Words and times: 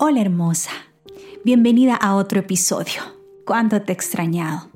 Hola 0.00 0.20
hermosa, 0.20 0.70
bienvenida 1.44 1.96
a 1.96 2.14
otro 2.14 2.38
episodio. 2.38 3.02
¿Cuánto 3.44 3.82
te 3.82 3.90
he 3.90 3.94
extrañado? 3.96 4.68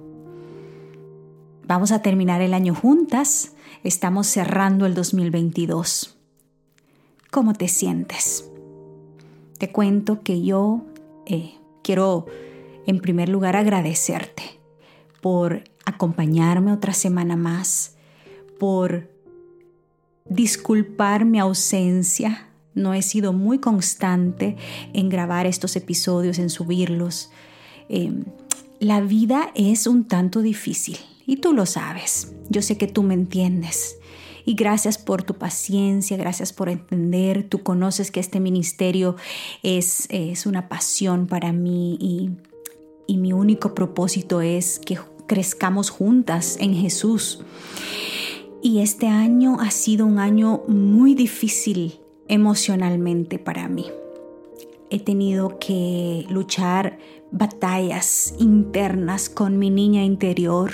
Vamos 1.65 1.93
a 1.93 2.03
terminar 2.03 2.43
el 2.43 2.53
año 2.53 2.75
juntas, 2.75 3.53
estamos 3.85 4.27
cerrando 4.27 4.85
el 4.85 4.95
2022. 4.95 6.19
¿Cómo 7.31 7.53
te 7.53 7.69
sientes? 7.69 8.51
Te 9.59 9.71
cuento 9.71 10.25
que 10.25 10.43
yo 10.43 10.83
eh, 11.27 11.55
quiero 11.85 12.27
en 12.89 12.99
primer 12.99 13.29
lugar 13.29 13.55
agradecerte 13.55 14.43
por 15.21 15.63
acompañarme 15.85 16.73
otra 16.73 16.95
semana 16.95 17.37
más, 17.37 17.95
por 18.59 19.09
disculpar 20.25 21.25
mi 21.25 21.39
ausencia 21.39 22.49
no 22.75 22.95
he 22.95 23.03
sido 23.03 23.33
muy 23.33 23.59
constante 23.59 24.57
en 24.93 25.09
grabar 25.09 25.47
estos 25.47 25.77
episodios, 25.77 26.39
en 26.39 26.51
subirlos. 26.51 27.31
Em, 27.89 28.25
la 28.81 29.01
vida 29.01 29.53
es 29.55 29.87
un 29.87 30.05
tanto 30.05 30.43
difícil 30.43 30.99
y 31.27 31.37
tú 31.37 31.53
lo 31.53 31.67
sabes. 31.67 32.33
Yo 32.49 32.63
sé 32.63 32.77
que 32.79 32.87
tú 32.87 33.03
me 33.03 33.15
entiendes. 33.15 33.97
Y 34.45 34.55
gracias 34.55 34.99
por 34.99 35.23
tu 35.23 35.35
paciencia, 35.35 36.17
gracias 36.17 36.53
por 36.53 36.69
entender. 36.69 37.45
Tú 37.49 37.63
conoces 37.63 38.11
que 38.11 38.19
este 38.19 38.41
ministerio 38.41 39.15
es, 39.63 40.09
es 40.11 40.47
una 40.47 40.69
pasión 40.69 41.29
para 41.29 41.53
mí 41.53 41.97
y, 42.01 42.31
y 43.07 43.19
mi 43.19 43.33
único 43.33 43.73
propósito 43.73 44.41
es 44.41 44.81
que 44.81 44.99
crezcamos 45.29 45.91
juntas 45.91 46.57
en 46.59 46.75
Jesús. 46.75 47.41
Y 48.63 48.81
este 48.81 49.07
año 49.07 49.59
ha 49.61 49.71
sido 49.71 50.07
un 50.07 50.19
año 50.19 50.63
muy 50.67 51.15
difícil 51.15 52.02
emocionalmente 52.33 53.39
para 53.39 53.69
mí. 53.69 53.85
He 54.89 54.99
tenido 55.01 55.59
que 55.59 56.25
luchar 56.31 56.99
batallas 57.31 58.35
internas 58.39 59.29
con 59.29 59.59
mi 59.59 59.69
niña 59.69 60.03
interior 60.03 60.73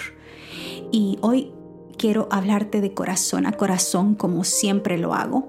y 0.92 1.18
hoy 1.20 1.50
quiero 1.96 2.28
hablarte 2.30 2.80
de 2.80 2.94
corazón 2.94 3.44
a 3.44 3.52
corazón 3.52 4.14
como 4.14 4.44
siempre 4.44 4.98
lo 4.98 5.14
hago. 5.14 5.48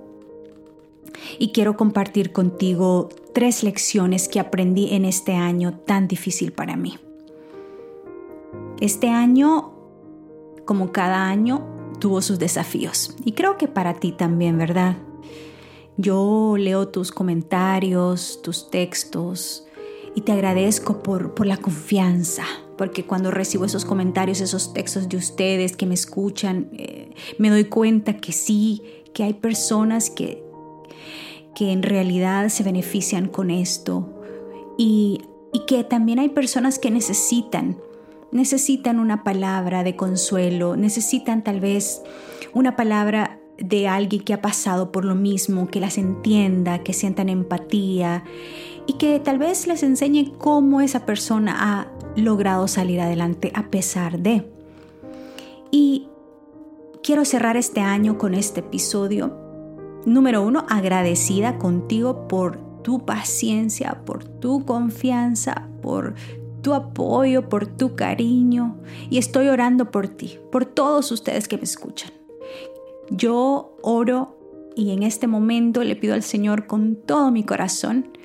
Y 1.37 1.51
quiero 1.51 1.77
compartir 1.77 2.31
contigo 2.31 3.09
tres 3.33 3.61
lecciones 3.61 4.27
que 4.29 4.39
aprendí 4.39 4.95
en 4.95 5.05
este 5.05 5.35
año 5.35 5.77
tan 5.77 6.07
difícil 6.07 6.53
para 6.53 6.75
mí. 6.75 6.97
Este 8.81 9.09
año, 9.09 9.73
como 10.65 10.91
cada 10.91 11.27
año, 11.27 11.67
tuvo 11.99 12.23
sus 12.23 12.39
desafíos. 12.39 13.15
Y 13.23 13.33
creo 13.33 13.57
que 13.59 13.67
para 13.67 13.93
ti 13.93 14.11
también, 14.11 14.57
¿verdad? 14.57 14.97
Yo 16.01 16.55
leo 16.57 16.87
tus 16.87 17.11
comentarios, 17.11 18.41
tus 18.41 18.71
textos 18.71 19.65
y 20.15 20.21
te 20.21 20.31
agradezco 20.31 21.03
por, 21.03 21.45
la 21.45 21.57
confianza, 21.57 22.45
porque 22.77 23.05
cuando 23.05 23.31
recibo 23.31 23.65
esos 23.65 23.83
comentarios, 23.83 24.39
esos 24.39 24.71
textos 24.71 25.09
de 25.09 25.17
ustedes 25.17 25.75
que 25.75 25.85
me 25.85 25.95
escuchan, 25.95 26.69
eh, 26.71 27.13
me 27.37 27.49
doy 27.49 27.65
cuenta 27.65 28.15
que 28.15 28.31
sí, 28.31 28.81
que 29.13 29.23
hay 29.23 29.33
personas 29.33 30.09
que, 30.09 30.41
que 31.53 31.73
en 31.73 31.83
realidad 31.83 32.47
se 32.47 32.63
benefician 32.63 33.27
con 33.27 33.51
esto 33.51 34.21
y, 34.77 35.19
y 35.51 35.65
que 35.65 35.83
también 35.83 36.19
hay 36.19 36.29
personas 36.29 36.79
que 36.79 36.91
necesitan 36.91 37.77
necesitan 38.31 38.99
una 38.99 39.23
palabra 39.23 39.83
de 39.83 39.95
consuelo, 39.95 40.75
necesitan 40.75 41.43
tal 41.43 41.59
vez 41.59 42.03
una 42.53 42.75
palabra 42.75 43.38
de 43.61 43.87
alguien 43.87 44.23
que 44.23 44.33
ha 44.33 44.41
pasado 44.41 44.91
por 44.91 45.05
lo 45.05 45.15
mismo, 45.15 45.67
que 45.67 45.79
las 45.79 45.97
entienda, 45.97 46.79
que 46.79 46.93
sientan 46.93 47.29
empatía 47.29 48.23
y 48.87 48.93
que 48.93 49.19
tal 49.19 49.37
vez 49.37 49.67
les 49.67 49.83
enseñe 49.83 50.33
cómo 50.37 50.81
esa 50.81 51.05
persona 51.05 51.55
ha 51.59 51.87
logrado 52.15 52.67
salir 52.67 53.01
adelante 53.01 53.51
a 53.53 53.69
pesar 53.69 54.19
de. 54.19 54.45
Y 55.71 56.07
quiero 57.03 57.25
cerrar 57.25 57.57
este 57.57 57.81
año 57.81 58.17
con 58.17 58.33
este 58.33 58.61
episodio. 58.61 59.37
Número 60.05 60.41
uno, 60.41 60.65
agradecida 60.69 61.57
contigo 61.57 62.27
por 62.27 62.59
tu 62.83 63.05
paciencia, 63.05 64.01
por 64.05 64.23
tu 64.23 64.65
confianza, 64.65 65.67
por 65.81 66.15
tu 66.61 66.73
apoyo, 66.73 67.49
por 67.49 67.67
tu 67.67 67.95
cariño. 67.95 68.77
Y 69.09 69.17
estoy 69.17 69.49
orando 69.49 69.91
por 69.91 70.07
ti, 70.07 70.39
por 70.51 70.65
todos 70.65 71.11
ustedes 71.11 71.47
que 71.47 71.57
me 71.57 71.63
escuchan. 71.63 72.18
Yo 73.11 73.75
oro 73.81 74.37
y 74.75 74.91
en 74.91 75.03
este 75.03 75.27
momento 75.27 75.83
le 75.83 75.95
pido 75.95 76.13
al 76.13 76.23
Señor 76.23 76.67
con 76.67 76.95
todo 76.95 77.31
mi 77.31 77.43
corazón 77.43 78.17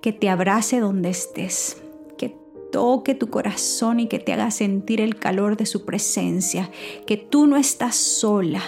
que 0.00 0.12
te 0.12 0.28
abrace 0.28 0.78
donde 0.78 1.08
estés, 1.08 1.82
que 2.18 2.36
toque 2.70 3.14
tu 3.14 3.28
corazón 3.28 3.98
y 3.98 4.06
que 4.06 4.18
te 4.18 4.32
haga 4.32 4.50
sentir 4.50 5.00
el 5.00 5.16
calor 5.16 5.56
de 5.56 5.66
su 5.66 5.84
presencia, 5.84 6.70
que 7.06 7.16
tú 7.16 7.46
no 7.46 7.56
estás 7.56 7.96
sola, 7.96 8.62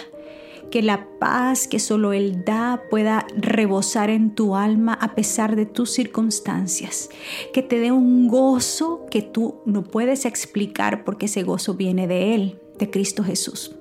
que 0.71 0.81
la 0.81 1.07
paz 1.19 1.67
que 1.67 1.79
solo 1.79 2.13
Él 2.13 2.43
da 2.45 2.83
pueda 2.89 3.25
rebosar 3.37 4.09
en 4.09 4.35
tu 4.35 4.55
alma 4.55 4.93
a 4.93 5.15
pesar 5.15 5.55
de 5.55 5.65
tus 5.65 5.91
circunstancias, 5.91 7.09
que 7.53 7.63
te 7.63 7.79
dé 7.79 7.91
un 7.91 8.27
gozo 8.27 9.05
que 9.09 9.21
tú 9.21 9.61
no 9.65 9.83
puedes 9.83 10.25
explicar 10.25 11.05
porque 11.05 11.27
ese 11.27 11.43
gozo 11.43 11.75
viene 11.75 12.07
de 12.07 12.35
Él, 12.35 12.59
de 12.77 12.89
Cristo 12.89 13.23
Jesús. 13.23 13.78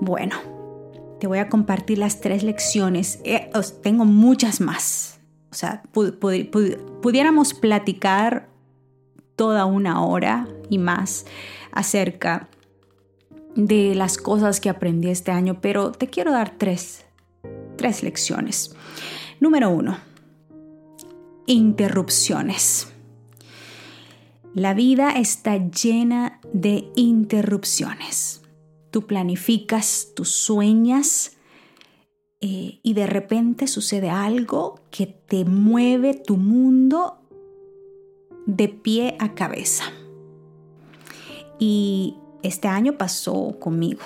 Bueno, 0.00 0.36
te 1.20 1.26
voy 1.26 1.38
a 1.38 1.48
compartir 1.50 1.98
las 1.98 2.20
tres 2.20 2.42
lecciones. 2.42 3.20
Eh, 3.24 3.50
tengo 3.82 4.06
muchas 4.06 4.60
más. 4.60 5.20
O 5.50 5.54
sea, 5.54 5.82
pudiéramos 5.92 7.54
platicar 7.54 8.48
toda 9.36 9.66
una 9.66 10.02
hora 10.04 10.48
y 10.70 10.78
más 10.78 11.26
acerca 11.72 12.48
de 13.56 13.94
las 13.94 14.16
cosas 14.16 14.60
que 14.60 14.70
aprendí 14.70 15.10
este 15.10 15.32
año, 15.32 15.60
pero 15.60 15.92
te 15.92 16.08
quiero 16.08 16.32
dar 16.32 16.54
tres, 16.56 17.04
tres 17.76 18.02
lecciones. 18.02 18.74
Número 19.40 19.70
uno, 19.70 19.98
interrupciones. 21.46 22.88
La 24.54 24.72
vida 24.72 25.10
está 25.12 25.56
llena 25.56 26.40
de 26.52 26.90
interrupciones 26.94 28.39
tú 28.90 29.06
planificas, 29.06 30.12
tú 30.14 30.24
sueñas 30.24 31.36
eh, 32.40 32.80
y 32.82 32.94
de 32.94 33.06
repente 33.06 33.66
sucede 33.66 34.10
algo 34.10 34.80
que 34.90 35.06
te 35.06 35.44
mueve 35.44 36.14
tu 36.14 36.36
mundo 36.36 37.18
de 38.46 38.68
pie 38.68 39.16
a 39.18 39.34
cabeza. 39.34 39.84
Y 41.58 42.16
este 42.42 42.68
año 42.68 42.96
pasó 42.96 43.58
conmigo. 43.60 44.00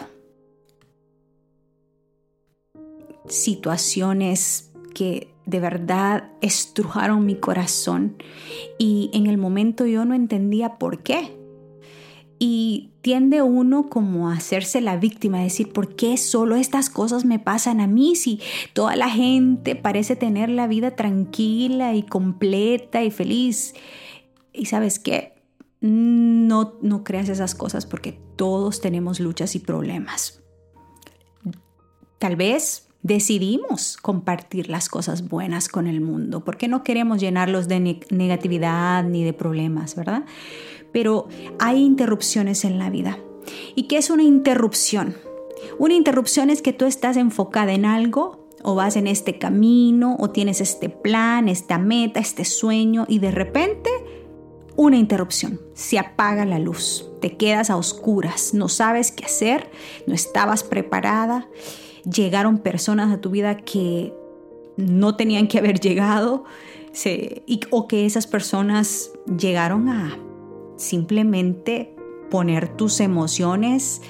Situaciones 3.28 4.72
que 4.94 5.32
de 5.46 5.60
verdad 5.60 6.32
estrujaron 6.40 7.24
mi 7.24 7.36
corazón 7.36 8.16
y 8.78 9.10
en 9.12 9.26
el 9.26 9.38
momento 9.38 9.86
yo 9.86 10.04
no 10.04 10.14
entendía 10.14 10.78
por 10.78 11.02
qué. 11.02 11.43
Y 12.38 12.90
tiende 13.00 13.42
uno 13.42 13.88
como 13.88 14.28
a 14.28 14.34
hacerse 14.34 14.80
la 14.80 14.96
víctima, 14.96 15.38
a 15.38 15.44
decir, 15.44 15.72
¿por 15.72 15.94
qué 15.94 16.16
solo 16.16 16.56
estas 16.56 16.90
cosas 16.90 17.24
me 17.24 17.38
pasan 17.38 17.80
a 17.80 17.86
mí 17.86 18.16
si 18.16 18.40
toda 18.72 18.96
la 18.96 19.08
gente 19.08 19.76
parece 19.76 20.16
tener 20.16 20.48
la 20.48 20.66
vida 20.66 20.92
tranquila 20.92 21.94
y 21.94 22.02
completa 22.02 23.02
y 23.02 23.10
feliz? 23.10 23.74
Y 24.52 24.66
sabes 24.66 24.98
qué, 24.98 25.34
no, 25.80 26.74
no 26.80 27.04
creas 27.04 27.28
esas 27.28 27.54
cosas 27.54 27.86
porque 27.86 28.18
todos 28.36 28.80
tenemos 28.80 29.20
luchas 29.20 29.54
y 29.54 29.58
problemas. 29.58 30.40
Tal 32.18 32.36
vez 32.36 32.88
decidimos 33.02 33.98
compartir 33.98 34.70
las 34.70 34.88
cosas 34.88 35.28
buenas 35.28 35.68
con 35.68 35.86
el 35.86 36.00
mundo 36.00 36.42
porque 36.42 36.68
no 36.68 36.82
queremos 36.82 37.20
llenarlos 37.20 37.68
de 37.68 38.00
negatividad 38.08 39.04
ni 39.04 39.24
de 39.24 39.34
problemas, 39.34 39.94
¿verdad? 39.94 40.24
Pero 40.94 41.26
hay 41.58 41.82
interrupciones 41.82 42.64
en 42.64 42.78
la 42.78 42.88
vida. 42.88 43.18
¿Y 43.74 43.88
qué 43.88 43.98
es 43.98 44.10
una 44.10 44.22
interrupción? 44.22 45.16
Una 45.76 45.94
interrupción 45.94 46.50
es 46.50 46.62
que 46.62 46.72
tú 46.72 46.84
estás 46.84 47.16
enfocada 47.16 47.72
en 47.72 47.84
algo 47.84 48.46
o 48.62 48.76
vas 48.76 48.94
en 48.94 49.08
este 49.08 49.36
camino 49.36 50.16
o 50.20 50.30
tienes 50.30 50.60
este 50.60 50.88
plan, 50.88 51.48
esta 51.48 51.78
meta, 51.78 52.20
este 52.20 52.44
sueño 52.44 53.06
y 53.08 53.18
de 53.18 53.32
repente 53.32 53.90
una 54.76 54.96
interrupción. 54.96 55.60
Se 55.74 55.98
apaga 55.98 56.44
la 56.44 56.60
luz, 56.60 57.10
te 57.20 57.36
quedas 57.36 57.70
a 57.70 57.76
oscuras, 57.76 58.54
no 58.54 58.68
sabes 58.68 59.10
qué 59.10 59.24
hacer, 59.24 59.72
no 60.06 60.14
estabas 60.14 60.62
preparada, 60.62 61.48
llegaron 62.08 62.58
personas 62.58 63.12
a 63.12 63.20
tu 63.20 63.30
vida 63.30 63.56
que 63.56 64.14
no 64.76 65.16
tenían 65.16 65.48
que 65.48 65.58
haber 65.58 65.80
llegado 65.80 66.44
o 67.70 67.88
que 67.88 68.06
esas 68.06 68.28
personas 68.28 69.10
llegaron 69.26 69.88
a 69.88 70.16
simplemente 70.76 71.94
poner 72.30 72.68
tus 72.76 73.00
emociones 73.00 74.02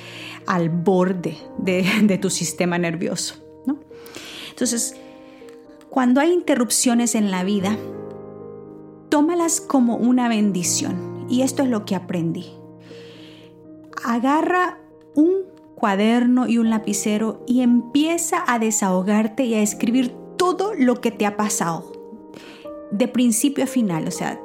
al 0.47 0.71
borde 0.71 1.37
de, 1.59 2.19
tu 2.21 2.31
sistema 2.31 2.79
nervioso. 2.79 3.37
Entonces, 4.51 4.95
cuando 5.91 6.21
hay 6.21 6.33
interrupciones 6.33 7.17
en 7.17 7.31
la 7.31 7.43
vida, 7.43 7.77
tómalas 9.09 9.61
como 9.61 9.97
una 9.97 10.29
bendición. 10.29 11.27
Y 11.29 11.43
esto 11.43 11.63
es 11.65 11.69
lo 11.69 11.85
que 11.85 11.97
aprendí. 11.97 12.47
Agarra 14.05 14.79
un 15.15 15.45
cuaderno 15.75 16.47
y 16.47 16.59
un 16.59 16.71
lapicero 16.71 17.45
y 17.47 17.63
empieza 17.63 18.45
a 18.47 18.59
desahogarte 18.59 19.45
y 19.45 19.55
a 19.55 19.63
escribir 19.63 20.15
todo 20.37 20.73
lo 20.75 21.01
que 21.01 21.11
te 21.11 21.27
ha 21.27 21.37
pasado. 21.37 21.93
De 22.91 23.09
principio 23.09 23.65
a 23.65 23.67
final, 23.67 24.07
o 24.07 24.11
sea, 24.11 24.41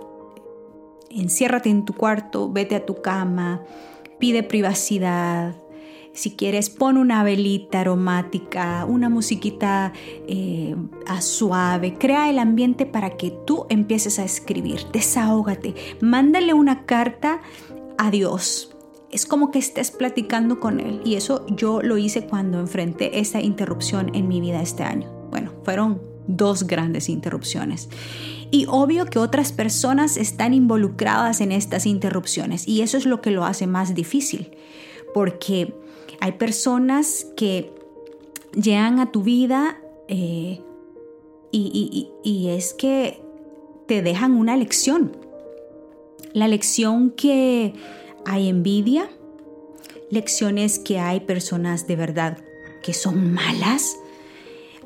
enciérrate 1.10 1.70
en 1.70 1.86
tu 1.86 1.94
cuarto, 1.94 2.52
vete 2.52 2.76
a 2.76 2.86
tu 2.86 3.02
cama, 3.02 3.62
pide 4.20 4.44
privacidad, 4.44 5.56
si 6.20 6.32
quieres, 6.32 6.70
pon 6.70 6.98
una 6.98 7.24
velita 7.24 7.80
aromática, 7.80 8.84
una 8.86 9.08
musiquita 9.10 9.94
eh, 10.28 10.76
suave. 11.22 11.94
Crea 11.98 12.30
el 12.30 12.40
ambiente 12.40 12.86
para 12.86 13.12
que 13.12 13.32
tú 13.32 13.66
empieces 13.70 14.20
a 14.20 14.26
escribir. 14.26 14.82
Desahógate. 14.92 15.76
Mándale 16.02 16.54
una 16.54 16.86
carta 16.86 17.40
a 17.98 18.12
Dios. 18.12 18.76
Es 19.12 19.26
como 19.26 19.50
que 19.50 19.60
estés 19.60 19.92
platicando 19.92 20.60
con 20.60 20.80
Él. 20.80 21.02
Y 21.06 21.16
eso 21.16 21.46
yo 21.48 21.82
lo 21.82 21.98
hice 21.98 22.26
cuando 22.26 22.60
enfrenté 22.60 23.20
esa 23.20 23.40
interrupción 23.42 24.14
en 24.14 24.28
mi 24.28 24.42
vida 24.42 24.62
este 24.62 24.84
año. 24.84 25.10
Bueno, 25.30 25.54
fueron 25.64 26.02
dos 26.28 26.68
grandes 26.68 27.08
interrupciones. 27.08 27.90
Y 28.52 28.66
obvio 28.68 29.06
que 29.06 29.20
otras 29.20 29.52
personas 29.52 30.18
están 30.18 30.54
involucradas 30.54 31.42
en 31.42 31.52
estas 31.52 31.86
interrupciones 31.86 32.68
y 32.68 32.82
eso 32.82 32.98
es 32.98 33.06
lo 33.06 33.22
que 33.22 33.32
lo 33.32 33.46
hace 33.46 33.68
más 33.68 33.94
difícil, 33.94 34.52
porque 35.14 35.74
hay 36.20 36.34
personas 36.34 37.28
que 37.38 37.72
llegan 38.54 39.00
a 39.00 39.12
tu 39.12 39.24
vida 39.24 39.80
eh, 40.08 40.62
y, 41.52 42.48
es 42.50 42.74
que 42.74 43.22
te 43.88 44.02
dejan 44.02 44.34
una 44.34 44.58
lección. 44.58 45.16
La 46.34 46.48
lección 46.48 47.12
que 47.12 47.74
hay 48.26 48.50
envidia, 48.50 49.10
lecciones 50.12 50.80
que 50.80 51.00
hay 51.00 51.22
personas 51.22 51.88
de 51.88 51.96
verdad 51.96 52.38
que 52.84 52.94
son 52.94 53.34
malas, 53.34 53.98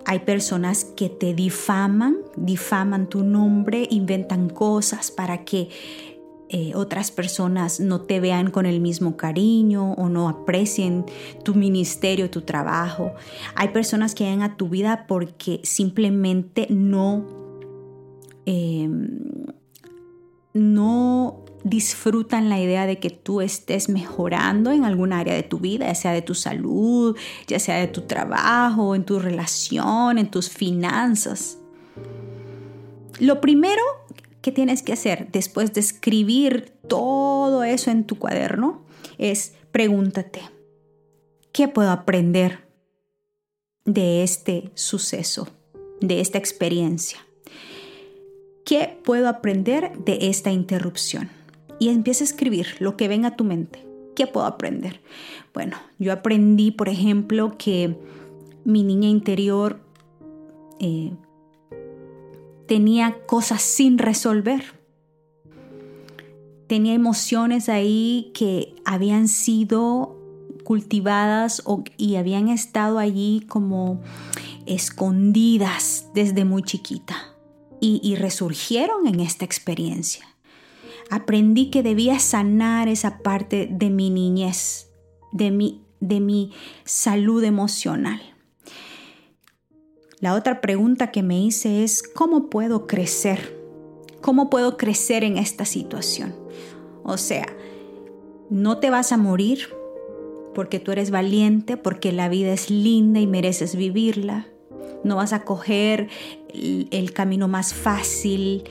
hay 0.05 0.19
personas 0.19 0.85
que 0.85 1.09
te 1.09 1.33
difaman, 1.33 2.17
difaman 2.35 3.07
tu 3.07 3.23
nombre, 3.23 3.88
inventan 3.89 4.50
cosas 4.50 5.11
para 5.11 5.45
que 5.45 5.69
eh, 6.50 6.73
otras 6.75 7.09
personas 7.09 7.79
no 7.79 8.01
te 8.01 8.19
vean 8.19 8.51
con 8.51 8.67
el 8.67 8.79
mismo 8.79 9.17
cariño 9.17 9.94
o 9.94 10.07
no 10.07 10.29
aprecien 10.29 11.03
tu 11.44 11.55
ministerio, 11.55 12.29
tu 12.29 12.41
trabajo. 12.41 13.13
Hay 13.55 13.69
personas 13.69 14.13
que 14.13 14.25
llegan 14.25 14.44
a 14.44 14.55
tu 14.55 14.69
vida 14.69 15.05
porque 15.07 15.61
simplemente 15.63 16.67
no, 16.69 17.25
em, 18.45 19.19
no 20.53 21.43
disfrutan 21.63 22.50
la 22.50 22.60
idea 22.60 22.86
de 22.86 23.00
que 23.00 23.10
tú 23.10 23.42
estés 23.42 23.89
mejorando 23.89 24.71
en 24.71 24.86
algún 24.86 25.13
área 25.13 25.33
de 25.33 25.44
tu 25.44 25.60
vida, 25.60 25.88
ya 25.88 25.95
sea 25.95 26.12
de 26.12 26.21
tu 26.21 26.36
salud, 26.36 27.18
ya 27.48 27.60
sea 27.60 27.77
de 27.77 27.88
tu 27.88 28.01
trabajo, 28.01 28.95
en 28.95 29.06
tu 29.06 29.19
relación, 29.19 30.18
en 30.18 30.30
tus 30.30 30.50
finanzas. 30.50 31.57
Lo 33.19 33.39
primero 33.39 33.81
¿Qué 34.44 34.51
tienes 34.51 34.83
que 34.83 34.92
hacer 34.92 35.30
después 35.31 35.74
de 35.74 35.80
escribir 35.80 36.74
todo 36.89 37.63
eso 37.63 37.92
en 37.92 38.04
tu 38.04 38.19
cuaderno? 38.19 38.86
Es 39.18 39.54
pregúntate, 39.71 40.42
¿qué 41.54 41.69
puedo 41.69 41.92
aprender 41.92 42.68
de 43.86 44.21
este 44.21 44.69
suceso, 44.74 45.48
de 46.01 46.19
esta 46.19 46.39
experiencia? 46.39 47.25
¿Qué 48.65 49.00
puedo 49.06 49.30
aprender 49.30 49.98
de 49.98 50.27
esta 50.27 50.51
interrupción? 50.51 51.31
Y 51.80 51.90
empieza 51.90 52.24
a 52.24 52.28
escribir 52.28 52.68
lo 52.80 52.98
que 52.98 53.08
venga 53.08 53.30
a 53.30 53.36
tu 53.36 53.44
mente. 53.44 53.86
¿Qué 54.16 54.28
puedo 54.28 54.46
aprender? 54.46 55.02
Bueno, 55.54 55.78
yo 56.00 56.14
aprendí, 56.14 56.72
por 56.72 56.90
ejemplo, 56.90 57.56
que 57.58 57.98
mi 58.64 58.84
niña 58.84 59.10
interior 59.10 59.80
eh, 60.80 61.12
tenía 62.68 63.18
cosas 63.25 63.62
sin 63.62 63.98
resolver. 63.98 64.64
Tenía 66.68 66.94
emociones 66.94 67.70
ahí 67.70 68.31
que 68.34 68.75
habían 68.86 69.28
sido 69.28 70.18
cultivadas 70.64 71.62
y 71.98 72.16
habían 72.16 72.48
estado 72.48 73.00
allí 73.00 73.46
como 73.48 74.02
escondidas 74.66 76.08
desde 76.14 76.46
muy 76.46 76.64
chiquita 76.64 77.16
y 77.81 78.16
resurgieron 78.16 79.08
en 79.08 79.20
esta 79.20 79.44
experiencia. 79.44 80.32
Aprendí 81.13 81.69
que 81.69 81.83
debía 81.83 82.18
sanar 82.18 82.88
esa 82.88 83.19
parte 83.19 83.68
de 83.69 83.92
mi 83.92 84.10
niñez, 84.10 84.89
de 85.31 85.51
mi, 85.51 85.83
de 86.00 86.19
mi 86.19 86.54
salud 86.86 87.44
emocional. 87.44 88.19
La 90.19 90.33
otra 90.33 90.60
pregunta 90.60 91.12
que 91.12 91.21
me 91.21 91.39
hice 91.39 91.83
es, 91.83 92.01
¿cómo 92.01 92.50
puedo 92.50 92.88
crecer? 92.88 93.56
¿Cómo 94.21 94.50
puedo 94.50 94.75
crecer 94.75 95.24
en 95.24 95.38
esta 95.38 95.65
situación? 95.65 96.33
O 97.04 97.18
sea, 97.18 97.45
no 98.50 98.80
te 98.80 98.89
vas 98.89 99.12
a 99.12 99.18
morir 99.18 99.69
porque 100.56 100.80
tú 100.80 100.92
eres 100.94 101.12
valiente, 101.12 101.77
porque 101.77 102.12
la 102.12 102.27
vida 102.27 102.51
es 102.54 102.71
linda 102.71 103.19
y 103.19 103.27
mereces 103.27 103.75
vivirla. 103.75 104.48
No 105.04 105.18
vas 105.18 105.31
a 105.31 105.44
coger 105.44 106.10
el, 106.50 107.13
camino 107.13 107.48
más 107.48 107.75
fácil, 107.75 108.63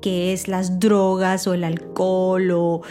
que 0.00 0.32
es 0.32 0.48
las 0.48 0.80
drogas 0.80 1.46
o 1.46 1.54
el 1.54 1.64
alcohol 1.64 2.50
o 2.52 2.82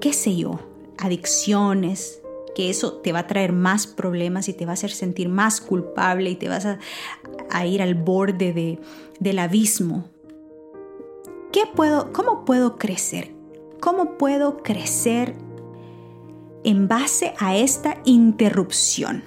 qué 0.00 0.12
sé 0.12 0.36
yo, 0.36 0.60
adicciones 0.98 2.20
que 2.56 2.70
eso 2.70 2.94
te 2.94 3.12
va 3.12 3.18
a 3.18 3.26
traer 3.26 3.52
más 3.52 3.86
problemas 3.86 4.48
y 4.48 4.54
te 4.54 4.64
va 4.64 4.70
a 4.70 4.74
hacer 4.74 4.90
sentir 4.90 5.28
más 5.28 5.60
culpable 5.60 6.30
y 6.30 6.36
te 6.36 6.48
vas 6.48 6.64
a, 6.64 7.66
ir 7.66 7.82
al 7.82 7.94
borde 7.94 8.80
del 9.20 9.38
abismo. 9.38 10.08
¿Qué 11.52 11.64
puedo, 11.74 12.14
¿Cómo 12.14 12.46
puedo 12.46 12.78
crecer? 12.78 13.30
¿Cómo 13.78 14.16
puedo 14.16 14.62
crecer 14.62 15.34
en 16.64 16.88
base 16.88 17.34
a 17.38 17.56
esta 17.56 17.98
interrupción? 18.06 19.22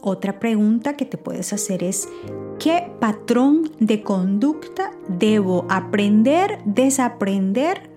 Otra 0.00 0.38
pregunta 0.38 0.96
que 0.96 1.06
te 1.06 1.18
puedes 1.18 1.52
hacer 1.52 1.82
es, 1.82 2.08
¿qué 2.60 2.92
patrón 3.00 3.72
de 3.80 4.02
conducta 4.02 4.92
debo 5.08 5.64
aprender, 5.70 6.60
desaprender 6.66 7.90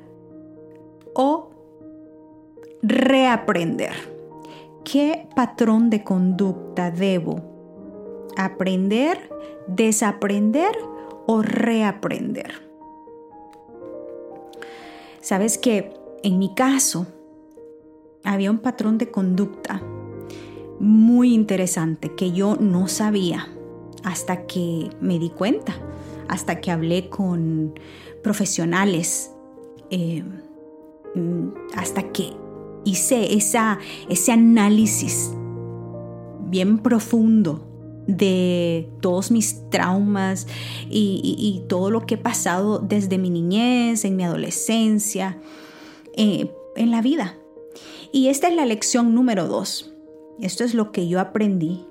o 1.14 1.50
reaprender. 2.82 3.94
¿Qué 4.86 5.28
patrón 5.36 5.90
de 5.90 6.04
conducta 6.04 6.92
debo 6.92 7.42
aprender, 8.38 9.30
desaprender 9.68 10.72
o 11.28 11.42
reaprender? 11.42 12.54
Sabes 15.20 15.58
que 15.58 15.94
en 16.24 16.40
mi 16.40 16.54
caso 16.56 17.06
había 18.24 18.50
un 18.50 18.60
patrón 18.60 18.98
de 18.98 19.12
conducta 19.12 19.82
muy 20.80 21.34
interesante 21.34 22.16
que 22.16 22.32
yo 22.32 22.56
no 22.56 22.88
sabía 22.88 23.53
hasta 24.04 24.46
que 24.46 24.90
me 25.02 25.20
di 25.20 25.30
cuenta, 25.30 25.76
hasta 26.28 26.60
que 26.62 26.72
hablé 26.72 27.10
con 27.10 27.80
profesionales, 28.22 29.32
eh, 29.90 30.24
mm, 31.16 31.48
hasta 31.76 32.12
que 32.12 32.34
hice 32.86 33.34
esa, 33.34 33.80
ese 34.10 34.32
análisis 34.32 35.32
bien 36.50 36.80
profundo 36.80 37.68
de 38.08 38.90
todos 39.02 39.32
mis 39.32 39.70
traumas 39.70 40.48
y, 40.90 41.64
todo 41.68 41.90
lo 41.90 42.06
que 42.06 42.16
he 42.16 42.18
pasado 42.18 42.80
desde 42.80 43.18
mi 43.18 43.30
niñez, 43.30 44.04
en 44.06 44.16
mi 44.16 44.24
adolescencia, 44.24 45.40
eh, 46.16 46.52
en 46.76 46.92
la 46.92 47.02
vida. 47.02 47.38
Y 48.12 48.28
esta 48.28 48.50
es 48.50 48.56
la 48.56 48.66
lección 48.66 49.16
número 49.16 49.48
dos. 49.48 49.94
Esto 50.40 50.64
es 50.64 50.74
lo 50.74 50.92
que 50.92 51.08
yo 51.08 51.20
aprendí, 51.20 51.86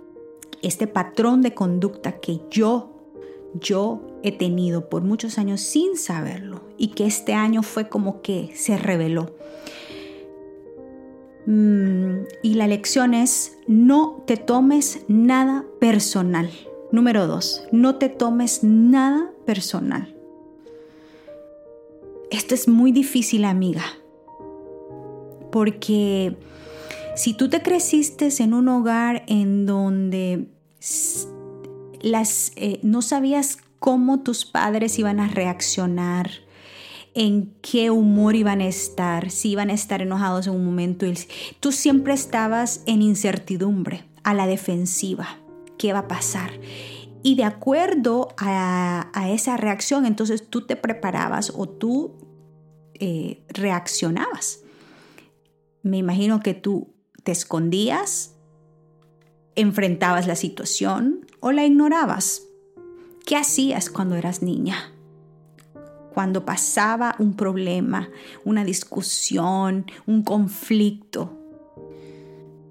este 0.63 0.87
patrón 0.87 1.43
de 1.43 1.55
conducta 1.55 2.21
que 2.21 2.41
yo, 2.51 2.93
yo 3.55 4.01
he 4.23 4.33
tenido 4.33 4.89
por 4.89 5.03
muchos 5.03 5.39
años 5.39 5.61
sin 5.61 5.97
saberlo 5.97 6.63
y 6.79 6.89
que 6.89 7.07
este 7.07 7.35
año 7.35 7.63
fue 7.63 7.89
como 7.89 8.23
que 8.23 8.53
se 8.55 8.79
reveló. 8.79 9.35
Mm, 11.47 12.25
y 12.43 12.55
la 12.55 12.69
lección 12.69 13.15
es, 13.15 13.59
no 13.67 14.23
te 14.27 14.37
tomes 14.37 15.05
nada 15.09 15.65
personal. 15.81 16.51
Número 16.93 17.27
dos, 17.27 17.65
no 17.73 17.97
te 17.97 18.09
tomes 18.09 18.63
nada 18.63 19.33
personal. 19.45 20.15
Esto 22.31 22.55
es 22.55 22.69
muy 22.69 22.93
difícil, 22.93 23.45
amiga, 23.45 23.85
porque 25.51 26.37
si 27.15 27.35
tú 27.35 27.49
te 27.49 27.63
creciste 27.63 28.29
en 28.39 28.55
un 28.55 28.69
hogar 28.69 29.25
en 29.27 29.67
donde 29.67 30.49
las, 32.01 32.53
eh, 32.57 32.81
no 32.83 33.03
sabías 33.03 33.59
cómo 33.79 34.21
tus 34.21 34.45
padres 34.45 34.99
iban 34.99 35.21
a 35.21 35.29
reaccionar, 35.29 36.31
en 37.15 37.53
qué 37.61 37.91
humor 37.91 38.37
iban 38.37 38.61
a 38.61 38.67
estar, 38.67 39.31
si 39.31 39.51
iban 39.51 39.69
a 39.71 39.75
estar 39.75 40.01
enojados 40.01 40.47
en 40.47 40.55
un 40.55 40.65
momento. 40.65 41.05
Tú 41.61 41.73
siempre 41.73 42.15
estabas 42.15 42.83
en 42.87 43.03
incertidumbre, 43.03 44.05
a 44.23 44.33
la 44.35 44.47
defensiva. 44.47 45.39
¿Qué 45.79 45.93
va 45.93 46.01
a 46.01 46.09
pasar? 46.09 46.53
Y 47.23 47.35
de 47.35 47.45
acuerdo 47.45 48.29
a, 48.39 49.11
esa 49.29 49.57
reacción, 49.57 50.07
entonces 50.07 50.49
tú 50.49 50.67
te 50.67 50.77
preparabas 50.77 51.53
o 51.55 51.69
tú 51.69 52.17
eh, 52.95 53.45
reaccionabas. 53.49 54.61
Me 55.83 55.99
imagino 55.99 56.41
que 56.41 56.55
tú 56.55 56.95
te 57.23 57.33
escondías, 57.33 58.35
enfrentabas 59.55 60.27
la 60.27 60.37
situación 60.37 61.27
o 61.41 61.53
la 61.53 61.65
ignorabas. 61.65 62.43
¿Qué 63.25 63.37
hacías 63.37 63.91
cuando 63.91 64.17
eras 64.17 64.43
niña? 64.43 64.93
Cuando 66.13 66.45
pasaba 66.45 67.15
un 67.19 67.35
problema, 67.35 68.11
una 68.45 68.65
discusión, 68.65 69.87
un 70.07 70.23
conflicto. 70.23 71.39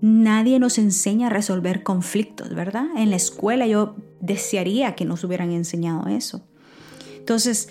Nadie 0.01 0.59
nos 0.59 0.77
enseña 0.77 1.27
a 1.27 1.31
resolver 1.31 1.83
conflictos, 1.83 2.53
¿verdad? 2.53 2.85
En 2.97 3.09
la 3.09 3.15
escuela 3.15 3.67
yo 3.67 3.95
desearía 4.19 4.95
que 4.95 5.05
nos 5.05 5.23
hubieran 5.23 5.51
enseñado 5.51 6.07
eso. 6.07 6.43
Entonces, 7.17 7.69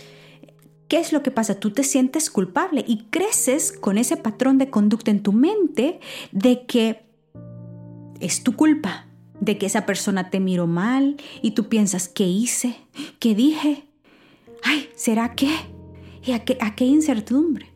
¿qué 0.90 0.99
es 0.99 1.12
lo 1.12 1.23
que 1.23 1.30
pasa? 1.30 1.54
Tú 1.54 1.70
te 1.70 1.85
sientes 1.85 2.30
culpable 2.30 2.85
y 2.87 3.04
creces 3.11 3.70
con 3.70 3.97
ese 3.97 4.16
patrón 4.16 4.59
de 4.59 4.70
conducta 4.70 5.12
en 5.12 5.23
tu 5.23 5.32
mente 5.32 6.00
de 6.32 6.66
que 6.66 7.04
es 8.18 8.42
tu 8.42 8.56
culpa, 8.56 9.06
de 9.38 9.56
que 9.56 9.66
esa 9.66 9.87
persona 9.87 10.30
te 10.30 10.40
miró 10.40 10.66
mal 10.66 11.16
y 11.42 11.52
tú 11.52 11.68
piensas, 11.68 12.09
¿qué 12.09 12.26
hice? 12.26 12.76
¿Qué 13.20 13.37
dije? 13.37 13.87
Ay, 14.64 14.90
¿será 14.97 15.37
qué? 15.37 15.54
¿Y 16.25 16.32
a 16.32 16.44
qué, 16.44 16.59
a 16.61 16.75
qué 16.75 16.87
incertidumbre? 16.87 17.70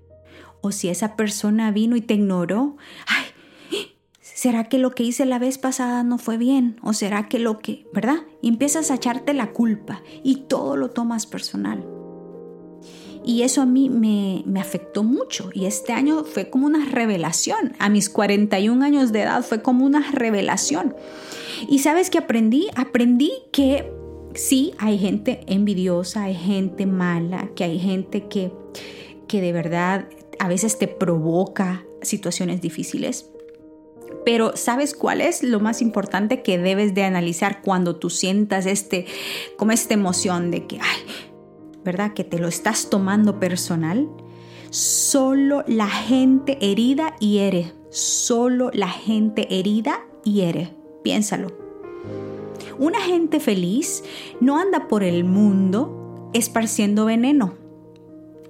O 0.61 0.73
si 0.73 0.89
esa 0.89 1.15
persona 1.15 1.71
vino 1.71 1.95
y 1.95 2.01
te 2.01 2.15
ignoró, 2.15 2.77
ay, 3.07 3.79
¿será 4.21 4.65
que 4.65 4.79
lo 4.79 4.91
que 4.91 5.05
hice 5.05 5.25
la 5.25 5.39
vez 5.39 5.59
pasada 5.59 6.03
no 6.03 6.19
fue 6.19 6.37
bien? 6.37 6.81
¿O 6.83 6.93
será 6.93 7.29
que 7.29 7.39
lo 7.39 7.61
que, 7.61 7.87
verdad? 7.95 8.25
Empiezas 8.43 8.91
a 8.91 8.97
echarte 8.97 9.35
la 9.35 9.53
culpa 9.53 10.03
y 10.25 10.47
todo 10.49 10.77
lo 10.77 10.91
tomas 10.91 11.27
personal. 11.27 11.94
Y 13.25 13.43
eso 13.43 13.63
a 13.63 13.67
mí 13.67 13.89
me, 13.89 14.45
afectó 14.61 15.03
mucho. 15.03 15.51
Y 15.53 15.65
este 15.65 15.93
año 15.93 16.25
fue 16.25 16.51
como 16.51 16.67
una 16.67 16.85
revelación. 16.85 17.73
A 17.79 17.89
mis 17.89 18.11
41 18.11 18.85
años 18.85 19.13
de 19.13 19.23
edad 19.23 19.43
fue 19.43 19.63
como 19.63 19.87
una 19.87 20.11
revelación. 20.13 20.95
Y 21.69 21.79
sabes 21.79 22.11
que 22.11 22.19
aprendí? 22.19 22.69
Aprendí 22.77 23.33
que 23.51 23.91
sí, 24.35 24.75
hay 24.79 24.99
gente 24.99 25.41
envidiosa, 25.47 26.25
hay 26.25 26.35
gente 26.35 26.87
mala, 26.87 27.49
que 27.55 27.65
hay 27.65 27.79
gente 27.79 28.29
que, 28.29 28.53
que 29.27 29.41
de 29.41 29.53
verdad 29.53 30.07
a 30.39 30.49
veces 30.49 30.79
te 30.79 30.89
provoca 30.89 31.85
situaciones 32.03 32.61
difíciles. 32.61 33.31
Pero 34.25 34.57
¿sabes 34.57 34.95
cuál 34.95 35.21
es 35.21 35.43
lo 35.43 35.61
más 35.61 35.83
importante 35.83 36.43
que 36.43 36.59
debes 36.59 36.95
de 36.95 37.05
analizar 37.05 37.63
cuando 37.63 37.97
tú 37.97 38.11
sientas 38.11 38.67
este, 38.67 39.07
como 39.57 39.73
esta 39.73 39.95
emoción 39.95 40.51
de 40.51 40.67
que, 40.67 40.79
ay, 40.81 41.01
¿verdad? 41.85 42.13
Que 42.15 42.25
te 42.25 42.39
lo 42.39 42.49
estás 42.49 42.91
tomando 42.91 43.39
personal. 43.39 44.09
Solo 44.71 45.63
la 45.67 45.89
gente 45.89 46.59
herida 46.61 47.17
hiere. 47.19 47.73
Solo 47.91 48.71
la 48.73 48.89
gente 48.89 49.47
herida 49.57 50.01
hiere. 50.25 50.75
Piénsalo. 51.03 51.65
Una 52.79 53.01
gente 53.01 53.39
feliz 53.39 54.03
no 54.41 54.59
anda 54.59 54.89
por 54.89 55.05
el 55.05 55.25
mundo 55.25 56.31
esparciendo 56.33 57.05
veneno, 57.05 57.55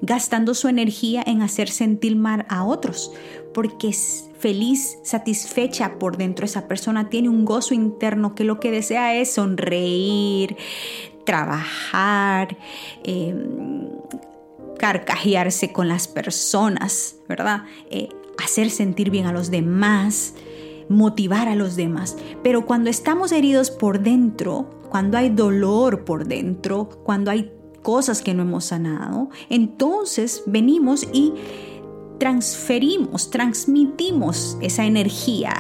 gastando 0.01 0.55
su 0.55 0.69
energía 0.69 1.23
en 1.27 1.43
hacer 1.43 1.69
sentir 1.69 2.17
mal 2.17 2.47
a 2.49 2.65
otros, 2.65 3.13
porque 3.53 3.89
es 3.89 4.31
feliz, 4.39 4.99
satisfecha 5.03 5.99
por 5.99 6.17
dentro 6.17 6.47
esa 6.47 6.67
persona, 6.67 7.11
tiene 7.11 7.29
un 7.29 7.45
gozo 7.45 7.75
interno 7.75 8.35
que 8.35 8.45
lo 8.45 8.61
que 8.61 8.71
desea 8.71 9.15
es 9.15 9.35
sonreír, 9.35 10.57
trabajar, 11.25 12.57
em, 13.03 13.89
carcajearse 14.79 15.73
con 15.73 15.89
las 15.89 16.09
personas, 16.09 17.17
¿verdad? 17.29 17.65
Eh, 17.91 18.09
hacer 18.43 18.71
sentir 18.71 19.11
bien 19.11 19.27
a 19.27 19.33
los 19.33 19.51
demás, 19.51 20.35
motivar 20.89 21.49
a 21.49 21.55
los 21.55 21.77
demás. 21.77 22.17
Pero 22.43 22.67
cuando 22.67 22.91
estamos 22.91 23.33
heridos 23.33 23.71
por 23.71 24.01
dentro, 24.01 24.71
cuando 24.91 25.19
hay 25.19 25.31
dolor 25.31 26.05
por 26.05 26.27
dentro, 26.27 26.89
cuando 27.05 27.31
hay 27.31 27.53
cosas 27.83 28.23
que 28.23 28.35
no 28.35 28.43
hemos 28.43 28.67
sanado, 28.67 29.29
entonces 29.51 30.43
venimos 30.47 31.07
y 31.13 31.35
transferimos, 32.25 33.29
transmitimos 33.29 34.57
esa 34.63 34.87
energía, 34.87 35.53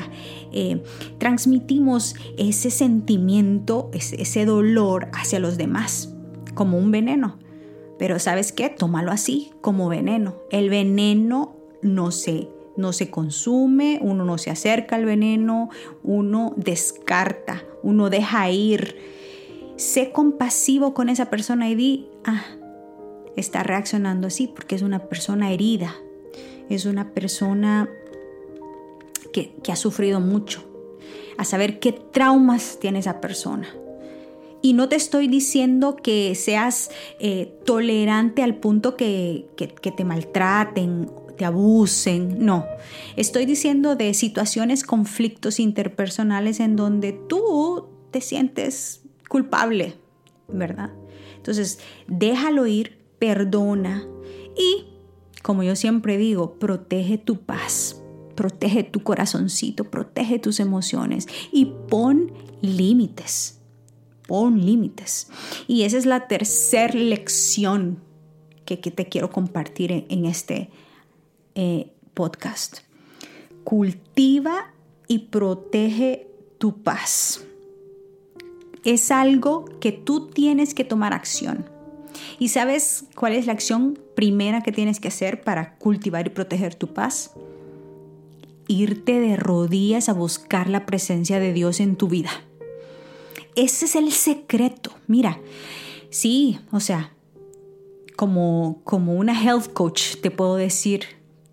eh, 0.50 0.82
transmitimos 1.18 2.14
ese 2.38 2.70
sentimiento, 2.70 3.90
ese, 3.92 4.46
dolor 4.46 5.08
hacia 5.12 5.40
los 5.40 5.58
demás, 5.58 6.14
como 6.54 6.78
un 6.78 6.90
veneno. 6.90 7.38
Pero 7.98 8.18
¿sabes 8.18 8.50
qué? 8.50 8.70
Tómalo 8.70 9.12
así, 9.12 9.52
como 9.60 9.90
veneno. 9.90 10.36
El 10.50 10.70
veneno 10.70 11.54
no 11.82 12.10
se, 12.10 12.48
no 12.78 12.94
se 12.94 13.10
consume, 13.10 13.98
uno 14.00 14.24
no 14.24 14.38
se 14.38 14.48
acerca 14.48 14.96
al 14.96 15.04
veneno, 15.04 15.68
uno 16.02 16.54
descarta, 16.56 17.62
uno 17.82 18.08
deja 18.08 18.50
ir. 18.50 18.96
Sé 19.76 20.12
compasivo 20.12 20.94
con 20.94 21.10
esa 21.10 21.28
persona 21.28 21.68
y 21.68 21.74
di, 21.74 22.08
ah, 22.24 22.42
está 23.36 23.62
reaccionando 23.64 24.28
así 24.28 24.46
porque 24.46 24.76
es 24.76 24.80
una 24.80 25.00
persona 25.00 25.52
herida, 25.52 25.94
es 26.68 26.86
una 26.86 27.12
persona 27.12 27.88
que, 29.32 29.52
ha 29.70 29.76
sufrido 29.76 30.20
mucho, 30.20 30.64
a 31.36 31.44
saber 31.44 31.80
qué 31.80 31.92
traumas 31.92 32.78
tiene 32.80 33.00
esa 33.00 33.20
persona. 33.20 33.68
Y 34.62 34.72
no 34.72 34.88
te 34.88 34.96
estoy 34.96 35.28
diciendo 35.28 35.96
que 35.96 36.34
seas 36.34 36.90
eh, 37.18 37.52
tolerante 37.66 38.42
al 38.42 38.56
punto 38.56 38.96
que, 38.96 39.46
que, 39.56 39.66
te 39.66 40.04
maltraten, 40.04 41.10
te 41.36 41.44
abusen, 41.44 42.44
no. 42.44 42.64
Estoy 43.16 43.44
diciendo 43.44 43.96
de 43.96 44.14
situaciones, 44.14 44.84
conflictos 44.84 45.60
interpersonales 45.60 46.60
en 46.60 46.76
donde 46.76 47.12
tú 47.12 47.88
te 48.10 48.20
sientes 48.20 49.02
culpable, 49.28 49.94
¿verdad? 50.48 50.92
Entonces, 51.36 51.78
déjalo 52.06 52.66
ir, 52.66 52.96
perdona 53.18 54.06
y, 54.56 54.93
como 55.44 55.62
yo 55.62 55.76
siempre 55.76 56.16
digo, 56.16 56.54
protege 56.54 57.18
tu 57.18 57.36
paz. 57.36 58.00
Protege 58.34 58.82
tu 58.82 59.02
corazoncito, 59.02 59.84
protege 59.90 60.38
tus 60.38 60.58
emociones 60.58 61.28
y 61.52 61.66
pon 61.66 62.32
límites. 62.62 63.60
Pon 64.26 64.64
límites. 64.64 65.28
Y 65.68 65.82
esa 65.82 65.98
es 65.98 66.06
la 66.06 66.28
tercera 66.28 66.94
lección 66.94 67.98
que, 68.64 68.78
te 68.78 69.04
quiero 69.04 69.28
compartir 69.30 70.06
en, 70.08 70.24
este 70.24 70.70
eh, 71.54 71.92
podcast. 72.14 72.78
Cultiva 73.64 74.72
y 75.08 75.18
protege 75.18 76.26
tu 76.56 76.82
paz. 76.82 77.44
Es 78.82 79.10
algo 79.10 79.66
que 79.78 79.92
tú 79.92 80.28
tienes 80.28 80.72
que 80.72 80.84
tomar 80.84 81.12
acción. 81.12 81.73
¿Y 82.38 82.48
sabes 82.48 83.04
cuál 83.14 83.34
es 83.34 83.46
la 83.46 83.52
acción 83.52 83.98
primera 84.14 84.62
que 84.62 84.72
tienes 84.72 85.00
que 85.00 85.08
hacer 85.08 85.42
para 85.42 85.76
cultivar 85.76 86.26
y 86.26 86.30
proteger 86.30 86.74
tu 86.74 86.92
paz? 86.94 87.32
irte 88.68 89.20
de 89.20 89.36
rodillas 89.36 90.08
a 90.08 90.14
buscar 90.14 90.68
la 90.68 90.86
presencia 90.86 91.40
de 91.40 91.52
Dios 91.52 91.80
en 91.80 91.96
tu 91.96 92.08
vida. 92.08 92.30
Ese 93.56 93.84
es 93.84 93.96
el 93.96 94.12
secreto. 94.12 94.92
Mira, 95.06 95.40
sí, 96.10 96.58
o 96.72 96.80
sea, 96.80 97.12
como, 98.16 98.80
como 98.84 99.14
una 99.14 99.40
health 99.40 99.72
coach 99.72 100.16
te 100.20 100.30
puedo 100.30 100.56
decir, 100.56 101.04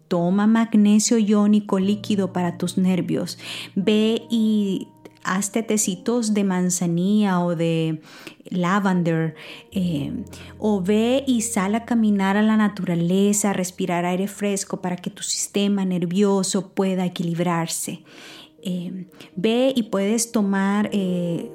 toma 0.08 0.48
magnesio 0.48 1.18
iónico 1.18 1.80
líquido 1.80 2.34
para 2.34 2.58
tus 2.58 2.78
nervios. 2.78 3.38
Ve 3.76 4.24
y 4.30 4.88
hazte 5.24 5.64
tecitos 5.64 6.34
de 6.34 6.44
manzanilla 6.44 7.40
o 7.40 7.56
de 7.56 8.02
lavender, 8.46 9.36
eh, 9.72 10.12
o 10.58 10.82
ve 10.82 11.24
y 11.28 11.42
sal 11.42 11.76
a 11.76 11.86
caminar 11.86 12.38
a 12.38 12.42
la 12.42 12.58
naturaleza, 12.58 13.54
respirar 13.54 14.06
aire 14.06 14.28
fresco 14.28 14.82
para 14.82 14.96
que 14.96 15.10
tu 15.10 15.24
sistema 15.24 15.86
nervioso 15.86 16.70
pueda 16.70 17.06
equilibrarse. 17.06 18.04
Eh, 18.64 19.08
ve 19.36 19.74
y 19.76 19.84
puedes 19.84 20.32
tomar 20.32 20.90
eh, 20.92 21.52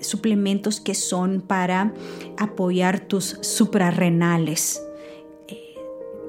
suplementos 0.00 0.80
que 0.80 0.94
son 0.94 1.40
para 1.40 1.92
apoyar 2.38 3.00
tus 3.00 3.38
suprarrenales 3.40 4.80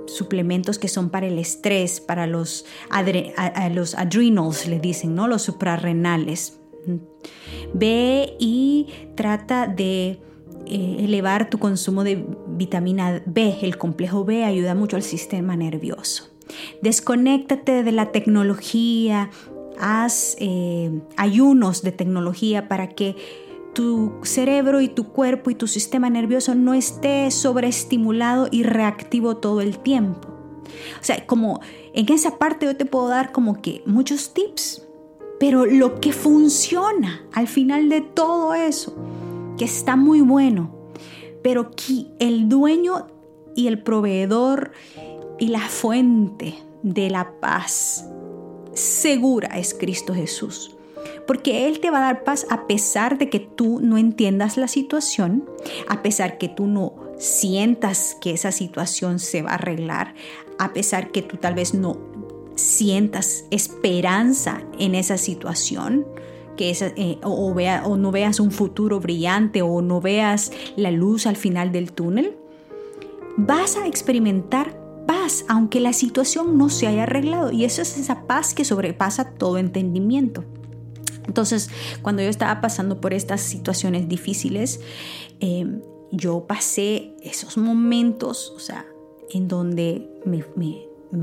suplementos 0.07 0.79
que 0.79 0.87
son 0.87 1.09
para 1.09 1.27
el 1.27 1.39
estrés, 1.39 1.99
para 1.99 2.27
los, 2.27 2.65
los 3.71 3.95
adrenals, 3.95 4.67
le 4.67 4.79
dicen, 4.79 5.15
¿no? 5.15 5.27
Los 5.27 5.41
suprarrenales. 5.41 6.59
Ve 7.73 8.35
y 8.39 8.87
trata 9.15 9.67
de 9.67 10.19
eh, 10.67 10.97
elevar 10.99 11.49
tu 11.49 11.59
consumo 11.59 12.03
de 12.03 12.25
vitamina 12.47 13.21
B. 13.25 13.57
El 13.61 13.77
complejo 13.77 14.25
B 14.25 14.43
ayuda 14.43 14.75
mucho 14.75 14.95
al 14.95 15.03
sistema 15.03 15.55
nervioso. 15.55 16.29
Desconéctate 16.81 17.83
de 17.83 17.91
la 17.91 18.11
tecnología, 18.11 19.29
haz 19.79 20.35
eh, 20.39 20.91
ayunos 21.17 21.81
de 21.81 21.91
tecnología 21.91 22.67
para 22.67 22.89
que 22.89 23.15
tu 23.73 24.13
cerebro 24.23 24.79
y 24.81 24.87
tu 24.87 25.09
cuerpo 25.09 25.51
y 25.51 25.55
tu 25.55 25.67
sistema 25.67 26.09
nervioso 26.09 26.55
no 26.55 26.73
esté 26.73 27.29
sobreestimulado 27.29 28.47
y 28.49 28.63
reactivo 28.63 29.37
todo 29.37 29.61
el 29.61 29.79
tiempo. 29.79 30.29
O 30.99 31.03
sea, 31.03 31.25
como 31.25 31.59
en 31.93 32.11
esa 32.11 32.37
parte 32.37 32.65
yo 32.65 32.75
te 32.75 32.85
puedo 32.85 33.09
dar 33.09 33.31
como 33.31 33.61
que 33.61 33.83
muchos 33.85 34.33
tips, 34.33 34.84
pero 35.39 35.65
lo 35.65 35.99
que 35.99 36.13
funciona 36.13 37.25
al 37.33 37.47
final 37.47 37.89
de 37.89 38.01
todo 38.01 38.53
eso, 38.53 38.95
que 39.57 39.65
está 39.65 39.95
muy 39.95 40.21
bueno, 40.21 40.71
pero 41.41 41.71
que 41.71 42.07
el 42.19 42.49
dueño 42.49 43.07
y 43.55 43.67
el 43.67 43.81
proveedor 43.81 44.71
y 45.39 45.47
la 45.47 45.59
fuente 45.59 46.55
de 46.83 47.09
la 47.09 47.31
paz 47.39 48.05
segura 48.73 49.57
es 49.57 49.73
Cristo 49.73 50.13
Jesús. 50.13 50.71
Porque 51.27 51.67
Él 51.67 51.79
te 51.79 51.89
va 51.89 51.99
a 51.99 52.01
dar 52.01 52.23
paz 52.23 52.45
a 52.49 52.67
pesar 52.67 53.17
de 53.17 53.29
que 53.29 53.39
tú 53.39 53.79
no 53.81 53.97
entiendas 53.97 54.57
la 54.57 54.67
situación, 54.67 55.49
a 55.87 56.01
pesar 56.01 56.37
que 56.37 56.49
tú 56.49 56.67
no 56.67 56.93
sientas 57.17 58.15
que 58.21 58.31
esa 58.31 58.51
situación 58.51 59.19
se 59.19 59.41
va 59.41 59.51
a 59.51 59.55
arreglar, 59.55 60.13
a 60.59 60.73
pesar 60.73 61.11
que 61.11 61.21
tú 61.21 61.37
tal 61.37 61.55
vez 61.55 61.73
no 61.73 61.97
sientas 62.55 63.45
esperanza 63.51 64.61
en 64.79 64.95
esa 64.95 65.17
situación, 65.17 66.05
que 66.57 66.71
eh, 66.71 67.17
o, 67.23 67.53
o 67.53 67.97
no 67.97 68.11
veas 68.11 68.39
un 68.39 68.51
futuro 68.51 68.99
brillante 68.99 69.61
o 69.61 69.81
no 69.81 70.01
veas 70.01 70.51
la 70.75 70.91
luz 70.91 71.27
al 71.27 71.35
final 71.35 71.71
del 71.71 71.91
túnel, 71.91 72.37
vas 73.37 73.75
a 73.75 73.87
experimentar 73.87 74.79
paz, 75.05 75.45
aunque 75.47 75.79
la 75.79 75.93
situación 75.93 76.57
no 76.57 76.69
se 76.69 76.87
haya 76.87 77.03
arreglado. 77.03 77.51
Y 77.51 77.65
eso 77.65 77.81
es 77.81 77.97
esa 77.97 78.25
paz 78.25 78.53
que 78.53 78.65
sobrepasa 78.65 79.31
todo 79.31 79.57
entendimiento. 79.57 80.43
Entonces, 81.27 81.69
cuando 82.01 82.21
yo 82.21 82.29
estaba 82.29 82.61
pasando 82.61 83.01
por 83.01 83.13
estas 83.13 83.41
situaciones 83.41 84.07
difíciles, 84.07 84.79
em, 85.39 85.81
yo 86.11 86.45
pasé 86.47 87.15
esos 87.23 87.57
momentos, 87.57 88.53
o 88.55 88.59
sea, 88.59 88.85
en 89.31 89.47
donde 89.47 90.07
me 90.23 90.43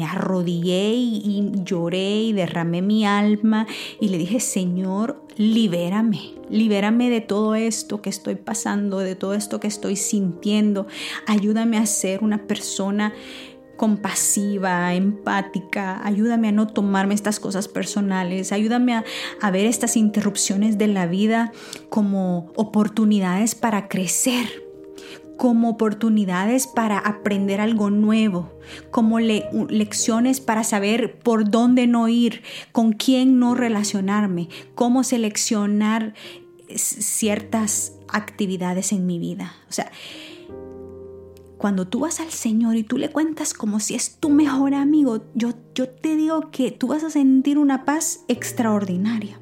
arrodillé 0.04 0.92
y, 0.94 1.52
lloré 1.64 2.22
y 2.22 2.32
derramé 2.32 2.82
mi 2.82 3.06
alma 3.06 3.66
y 4.00 4.08
le 4.08 4.18
dije, 4.18 4.40
Señor, 4.40 5.22
libérame, 5.36 6.34
libérame 6.50 7.10
de 7.10 7.20
todo 7.20 7.54
esto 7.54 8.02
que 8.02 8.10
estoy 8.10 8.36
pasando, 8.36 8.98
de 8.98 9.14
todo 9.14 9.34
esto 9.34 9.60
que 9.60 9.68
estoy 9.68 9.96
sintiendo. 9.96 10.86
Ayúdame 11.26 11.78
a 11.78 11.86
ser 11.86 12.22
una 12.22 12.46
persona 12.46 13.12
compasiva, 13.76 14.94
empática, 14.94 16.06
ayúdame 16.06 16.48
a 16.48 16.52
no 16.52 16.68
tomarme 16.68 17.14
estas 17.14 17.40
cosas 17.40 17.66
personales, 17.66 18.52
ayúdame 18.52 18.94
a, 18.94 19.50
ver 19.50 19.66
estas 19.66 19.96
interrupciones 19.96 20.78
de 20.78 20.86
la 20.86 21.06
vida 21.06 21.52
como 21.88 22.52
oportunidades 22.54 23.56
para 23.56 23.88
crecer, 23.88 24.62
como 25.42 25.70
oportunidades 25.70 26.68
para 26.68 26.99
aprender 26.99 27.61
algo 27.61 27.90
nuevo, 27.90 28.52
como 28.92 29.18
lecciones 29.18 30.40
para 30.40 30.62
saber 30.62 31.18
por 31.18 31.50
dónde 31.50 31.88
no 31.88 32.06
ir, 32.06 32.44
con 32.70 32.92
quién 32.92 33.40
no 33.40 33.56
relacionarme, 33.56 34.49
cómo 34.76 35.02
seleccionar 35.02 36.14
ciertas 36.76 37.94
actividades 38.06 38.92
en 38.92 39.04
mi 39.04 39.18
vida. 39.18 39.56
O 39.68 39.72
sea, 39.72 39.90
cuando 41.58 41.88
tú 41.88 41.99
vas 41.99 42.20
al 42.20 42.30
Señor 42.30 42.76
y 42.76 42.84
tú 42.84 42.96
le 42.96 43.11
cuentas 43.11 43.52
como 43.52 43.80
si 43.80 43.96
es 43.96 44.18
tu 44.20 44.30
mejor 44.30 44.75
amigo, 44.75 45.24
yo, 45.35 45.55
yo 45.74 45.88
te 45.88 46.14
digo 46.14 46.52
que 46.52 46.70
tú 46.70 46.87
vas 46.87 47.02
a 47.02 47.11
sentir 47.11 47.59
una 47.59 47.85
paz 47.85 48.20
extraordinaria. 48.28 49.40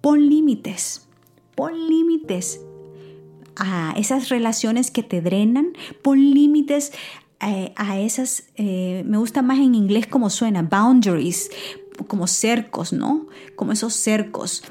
Pon 0.00 0.28
límites, 0.28 1.06
pon 1.54 1.88
límites 1.88 2.60
a 3.56 3.94
esas 3.96 4.28
relaciones 4.28 4.90
que 4.90 5.02
te 5.02 5.20
drenan, 5.20 5.72
pon 6.02 6.18
límites 6.18 6.92
eh, 7.40 7.72
a, 7.76 7.98
esas, 7.98 8.44
eh, 8.56 9.02
me 9.04 9.18
gusta 9.18 9.42
más 9.42 9.58
en 9.58 9.74
inglés 9.74 10.06
como 10.06 10.30
suena, 10.30 10.62
boundaries, 10.62 11.50
como 12.06 12.26
cercos, 12.26 12.92
¿no? 12.92 13.26
Como 13.56 13.72
esos 13.72 13.94
cercos. 13.94 14.62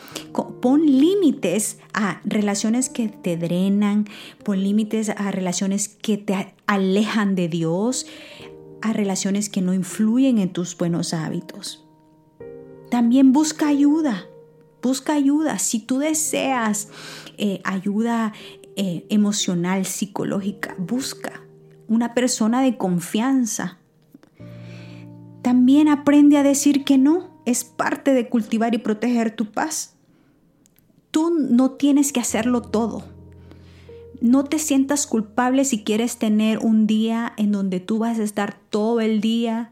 Pon 0.61 0.85
límites 0.85 1.79
a 1.93 2.21
relaciones 2.23 2.89
que 2.89 3.09
te 3.09 3.37
drenan, 3.37 4.07
pon 4.43 4.63
límites 4.63 5.09
a 5.09 5.31
relaciones 5.31 5.89
que 5.89 6.17
te 6.17 6.53
alejan 6.65 7.35
de 7.35 7.49
Dios, 7.49 8.05
a 8.81 8.93
relaciones 8.93 9.49
que 9.49 9.61
no 9.61 9.73
influyen 9.73 10.37
en 10.37 10.53
tus 10.53 10.77
buenos 10.77 11.13
hábitos. 11.13 11.85
También 12.89 13.33
busca 13.33 13.67
ayuda, 13.67 14.27
busca 14.81 15.13
ayuda. 15.13 15.59
Si 15.59 15.79
tú 15.79 15.99
deseas 15.99 16.89
eh, 17.37 17.61
ayuda 17.63 18.33
eh, 18.81 19.05
emocional, 19.09 19.85
psicológica, 19.85 20.75
busca 20.77 21.41
una 21.87 22.13
persona 22.13 22.61
de 22.61 22.77
confianza 22.77 23.77
también 25.41 25.87
aprende 25.87 26.37
a 26.37 26.43
decir 26.43 26.83
que 26.83 26.97
no. 26.97 27.31
Es 27.45 27.63
parte 27.63 28.13
de 28.13 28.29
cultivar 28.29 28.75
y 28.75 28.77
proteger 28.77 29.35
tu 29.35 29.51
paz. 29.51 29.95
Tú 31.09 31.31
no 31.31 31.71
tienes 31.71 32.13
que 32.13 32.19
hacerlo 32.19 32.61
todo. 32.61 33.03
No 34.21 34.43
te 34.43 34.59
sientas 34.59 35.07
culpable 35.07 35.65
si 35.65 35.83
quieres 35.83 36.17
tener 36.17 36.59
un 36.59 36.85
día 36.85 37.33
en 37.37 37.51
donde 37.51 37.79
tú 37.79 37.97
vas 37.97 38.19
a 38.19 38.23
estar 38.23 38.59
todo 38.69 39.01
el 39.01 39.19
día 39.19 39.71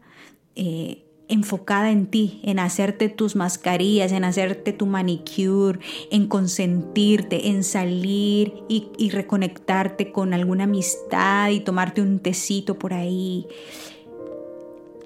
eh, 0.56 1.04
enfocada 1.30 1.90
en 1.90 2.06
ti, 2.06 2.40
en 2.42 2.58
hacerte 2.58 3.08
tus 3.08 3.36
mascarillas, 3.36 4.12
en 4.12 4.24
hacerte 4.24 4.72
tu 4.72 4.86
manicure, 4.86 5.78
en 6.10 6.26
consentirte, 6.26 7.48
en 7.48 7.64
salir 7.64 8.52
y, 8.68 8.88
y 8.98 9.10
reconectarte 9.10 10.12
con 10.12 10.34
alguna 10.34 10.64
amistad 10.64 11.50
y 11.50 11.60
tomarte 11.60 12.02
un 12.02 12.18
tecito 12.18 12.78
por 12.78 12.92
ahí 12.92 13.46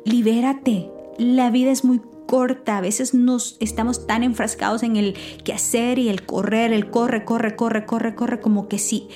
libérate. 0.05 0.91
La 1.19 1.51
vida 1.51 1.71
es 1.71 1.85
muy 1.85 2.01
corta. 2.27 2.79
A 2.79 2.81
veces 2.81 3.15
nos 3.15 3.57
estamos 3.61 4.07
tan 4.07 4.23
enfrascados 4.23 4.83
en 4.83 4.97
el 4.97 5.17
hacer 5.53 5.99
y 5.99 6.09
el 6.09 6.25
correr, 6.25 6.73
el 6.73 6.91
corre, 6.91 7.25
corre, 7.25 7.57
corre, 7.57 7.85
corre, 7.87 8.15
corre, 8.15 8.41
como 8.41 8.69
que 8.69 8.79
sí, 8.79 9.09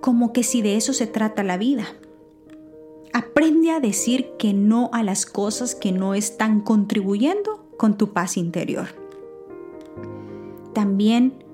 como 0.00 0.32
que 0.32 0.42
si 0.42 0.62
de 0.62 0.76
eso 0.76 0.92
se 0.92 1.06
trata 1.06 1.42
la 1.42 1.56
vida. 1.56 1.86
Aprende 3.12 3.70
a 3.70 3.80
decir 3.80 4.30
que 4.38 4.52
no 4.52 4.90
a 4.92 5.02
las 5.02 5.26
cosas 5.26 5.74
que 5.74 5.92
no 5.92 6.14
están 6.14 6.60
contribuyendo 6.60 7.66
con 7.76 7.96
tu 7.96 8.12
paz 8.12 8.36
interior. 8.36 8.88
También 10.74 11.44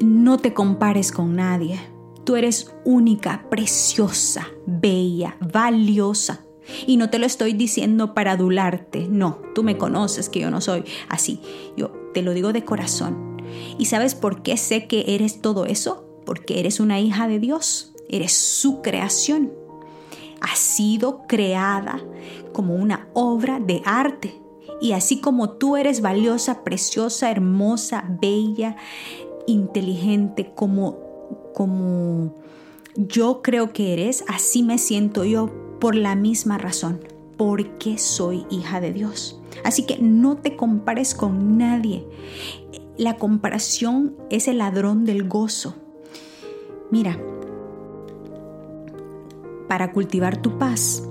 no 0.00 0.38
te 0.38 0.54
compares 0.54 1.12
con 1.12 1.36
nadie. 1.36 1.78
Tú 2.24 2.36
eres 2.36 2.72
única, 2.84 3.44
preciosa, 3.50 4.48
bella, 4.66 5.36
valiosa. 5.40 6.44
Y 6.86 6.96
no 6.96 7.10
te 7.10 7.18
lo 7.18 7.26
estoy 7.26 7.52
diciendo 7.52 8.14
para 8.14 8.32
adularte, 8.32 9.08
no, 9.08 9.40
tú 9.54 9.62
me 9.62 9.76
conoces 9.76 10.28
que 10.28 10.40
yo 10.40 10.50
no 10.50 10.60
soy 10.60 10.84
así, 11.08 11.40
yo 11.76 11.90
te 12.14 12.22
lo 12.22 12.32
digo 12.32 12.52
de 12.52 12.64
corazón. 12.64 13.42
¿Y 13.78 13.86
sabes 13.86 14.14
por 14.14 14.42
qué 14.42 14.56
sé 14.56 14.86
que 14.86 15.04
eres 15.08 15.42
todo 15.42 15.66
eso? 15.66 16.06
Porque 16.24 16.60
eres 16.60 16.78
una 16.78 17.00
hija 17.00 17.26
de 17.26 17.40
Dios, 17.40 17.92
eres 18.08 18.32
su 18.32 18.82
creación. 18.82 19.52
Has 20.40 20.58
sido 20.58 21.26
creada 21.26 22.00
como 22.52 22.74
una 22.74 23.08
obra 23.12 23.60
de 23.60 23.82
arte. 23.84 24.40
Y 24.80 24.92
así 24.92 25.20
como 25.20 25.50
tú 25.50 25.76
eres 25.76 26.00
valiosa, 26.00 26.64
preciosa, 26.64 27.30
hermosa, 27.30 28.04
bella, 28.20 28.76
inteligente, 29.46 30.52
como, 30.54 30.96
como 31.54 32.34
yo 32.96 33.42
creo 33.42 33.72
que 33.72 33.92
eres, 33.92 34.24
así 34.28 34.62
me 34.62 34.78
siento 34.78 35.24
yo 35.24 35.50
por 35.80 35.94
la 35.94 36.14
misma 36.14 36.58
razón, 36.58 37.00
porque 37.36 37.98
soy 37.98 38.46
hija 38.50 38.80
de 38.80 38.92
Dios. 38.92 39.40
Así 39.64 39.84
que 39.84 39.98
no 39.98 40.36
te 40.36 40.56
compares 40.56 41.14
con 41.14 41.58
nadie. 41.58 42.06
La 42.96 43.16
comparación 43.16 44.16
es 44.30 44.48
el 44.48 44.58
ladrón 44.58 45.04
del 45.04 45.28
gozo. 45.28 45.74
Mira, 46.90 47.18
para 49.70 49.92
cultivar 49.92 50.42
tu 50.42 50.58
paz, 50.58 51.08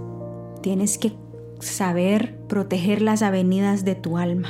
tienes 0.62 1.00
que 1.00 1.14
saber 1.60 2.38
proteger 2.48 3.02
las 3.02 3.24
avenidas 3.24 3.86
de 3.86 3.96
tu 3.96 4.20
alma. 4.20 4.50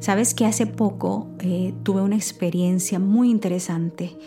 Sabes 0.00 0.34
que 0.34 0.44
hace 0.44 0.66
poco 0.66 1.28
eh, 1.38 1.72
tuve 1.82 2.02
una 2.02 2.16
experiencia 2.16 2.98
muy 2.98 3.30
interesante 3.30 4.18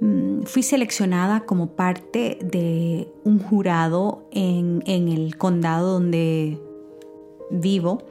Mm, 0.00 0.42
fui 0.42 0.62
seleccionada 0.62 1.40
como 1.40 1.68
parte 1.68 2.38
de 2.42 3.08
un 3.24 3.38
jurado 3.38 4.28
en, 4.30 4.82
el 4.86 5.36
condado 5.36 5.94
donde 5.94 6.58
vivo. 7.50 8.02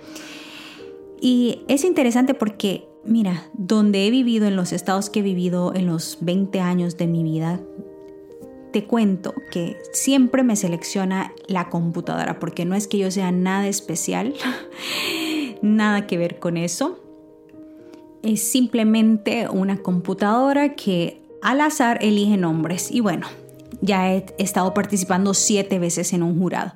Y 1.22 1.60
es 1.68 1.84
interesante 1.84 2.34
porque 2.34 2.88
mira, 3.04 3.50
donde 3.54 4.08
he 4.08 4.10
vivido, 4.10 4.48
en 4.48 4.56
los 4.56 4.74
estados 4.74 5.10
que 5.10 5.20
he 5.20 5.24
vivido 5.24 5.74
en 5.76 5.86
los 5.86 6.18
20 6.22 6.60
años 6.60 6.98
de 6.98 7.08
mi 7.08 7.24
vida, 7.24 7.60
te 8.76 8.84
cuento 8.84 9.34
que 9.52 9.78
siempre 9.94 10.44
me 10.44 10.58
selecciona 10.58 11.32
la 11.48 11.70
computadora, 11.70 12.40
porque 12.40 12.66
no 12.66 12.76
es 12.76 12.90
que 12.90 12.98
yo 12.98 13.10
sea 13.10 13.32
nada 13.32 13.70
especial, 13.70 14.34
nada 15.62 16.08
que 16.08 16.18
ver 16.18 16.40
con 16.40 16.58
eso. 16.58 17.00
Es 18.22 18.42
simplemente 18.42 19.48
una 19.48 19.78
computadora 19.78 20.76
que 20.76 21.22
al 21.42 21.62
azar 21.62 22.00
elige 22.02 22.36
nombres. 22.36 22.92
Y 22.92 23.00
bueno, 23.00 23.28
ya 23.80 24.14
he 24.14 24.26
estado 24.40 24.74
participando 24.74 25.34
siete 25.34 25.80
veces 25.80 26.12
en 26.12 26.22
un 26.22 26.38
jurado. 26.38 26.74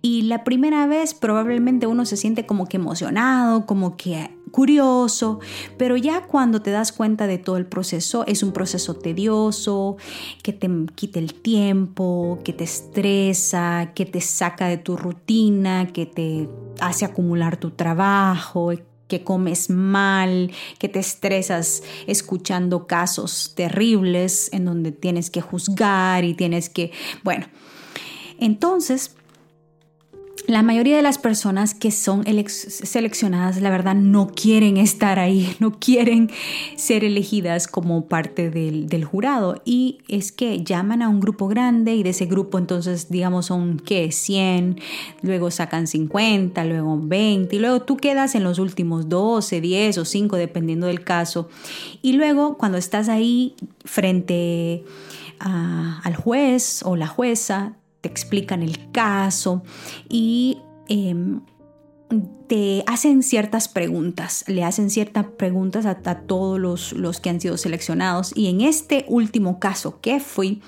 Y 0.00 0.22
la 0.22 0.44
primera 0.44 0.86
vez 0.86 1.12
probablemente 1.12 1.86
uno 1.86 2.06
se 2.06 2.16
siente 2.16 2.46
como 2.46 2.68
que 2.68 2.78
emocionado, 2.78 3.66
como 3.66 3.98
que 3.98 4.30
curioso, 4.54 5.40
pero 5.76 5.96
ya 5.96 6.22
cuando 6.28 6.62
te 6.62 6.70
das 6.70 6.92
cuenta 6.92 7.26
de 7.26 7.38
todo 7.38 7.56
el 7.56 7.66
proceso, 7.66 8.24
es 8.28 8.44
un 8.44 8.52
proceso 8.52 8.94
tedioso, 8.94 9.96
que 10.44 10.52
te 10.52 10.70
quita 10.94 11.18
el 11.18 11.34
tiempo, 11.34 12.38
que 12.44 12.52
te 12.52 12.62
estresa, 12.62 13.90
que 13.96 14.06
te 14.06 14.20
saca 14.20 14.68
de 14.68 14.76
tu 14.76 14.96
rutina, 14.96 15.88
que 15.88 16.06
te 16.06 16.48
hace 16.78 17.04
acumular 17.04 17.56
tu 17.56 17.72
trabajo, 17.72 18.70
que 19.08 19.24
comes 19.24 19.70
mal, 19.70 20.52
que 20.78 20.88
te 20.88 21.00
estresas 21.00 21.82
escuchando 22.06 22.86
casos 22.86 23.54
terribles 23.56 24.50
en 24.52 24.66
donde 24.66 24.92
tienes 24.92 25.30
que 25.30 25.40
juzgar 25.40 26.22
y 26.24 26.34
tienes 26.34 26.68
que, 26.68 26.92
bueno, 27.24 27.46
entonces 28.38 29.16
la 30.46 30.62
mayoría 30.62 30.96
de 30.96 31.02
las 31.02 31.16
personas 31.16 31.74
que 31.74 31.90
son 31.90 32.24
seleccionadas, 32.48 33.60
la 33.62 33.70
verdad, 33.70 33.94
no 33.94 34.26
quieren 34.28 34.76
estar 34.76 35.18
ahí, 35.18 35.56
no 35.60 35.78
quieren 35.78 36.30
ser 36.76 37.04
elegidas 37.04 37.66
como 37.66 38.06
parte 38.08 38.50
del, 38.50 39.04
jurado. 39.04 39.62
Y 39.64 39.98
es 40.08 40.32
que 40.32 40.62
llaman 40.62 41.02
a 41.02 41.08
un 41.08 41.20
grupo 41.20 41.48
grande 41.48 41.94
y 41.94 42.02
de 42.02 42.10
ese 42.10 42.26
grupo 42.26 42.58
entonces, 42.58 43.08
digamos, 43.08 43.46
son, 43.46 43.78
¿qué? 43.78 44.12
100, 44.12 44.80
luego 45.22 45.50
sacan 45.50 45.86
50, 45.86 46.64
luego 46.64 46.98
20, 47.02 47.56
y 47.56 47.58
luego 47.58 47.82
tú 47.82 47.96
quedas 47.96 48.34
en 48.34 48.44
los 48.44 48.58
últimos 48.58 49.08
12, 49.08 49.60
10 49.60 49.98
o 49.98 50.04
5, 50.04 50.36
dependiendo 50.36 50.86
del 50.86 51.02
caso. 51.04 51.48
Y 52.02 52.12
luego, 52.12 52.58
cuando 52.58 52.76
estás 52.76 53.08
ahí 53.08 53.54
frente 53.84 54.84
al 55.38 56.16
juez 56.16 56.82
o 56.84 56.96
la 56.96 57.06
jueza, 57.06 57.74
te 58.04 58.08
explican 58.08 58.62
el 58.62 58.92
caso 58.92 59.62
y 60.10 60.58
em, 60.88 61.40
te 62.48 62.84
hacen 62.86 63.22
ciertas 63.22 63.66
preguntas, 63.66 64.44
le 64.46 64.62
hacen 64.62 64.90
ciertas 64.90 65.24
preguntas 65.38 65.86
a, 65.86 65.94
todos 66.26 66.60
los, 66.60 66.92
los, 66.92 67.18
que 67.18 67.30
han 67.30 67.40
sido 67.40 67.56
seleccionados 67.56 68.36
y 68.36 68.48
en 68.48 68.60
este 68.60 69.06
último 69.08 69.58
caso 69.58 70.02
que 70.02 70.20
fui, 70.20 70.60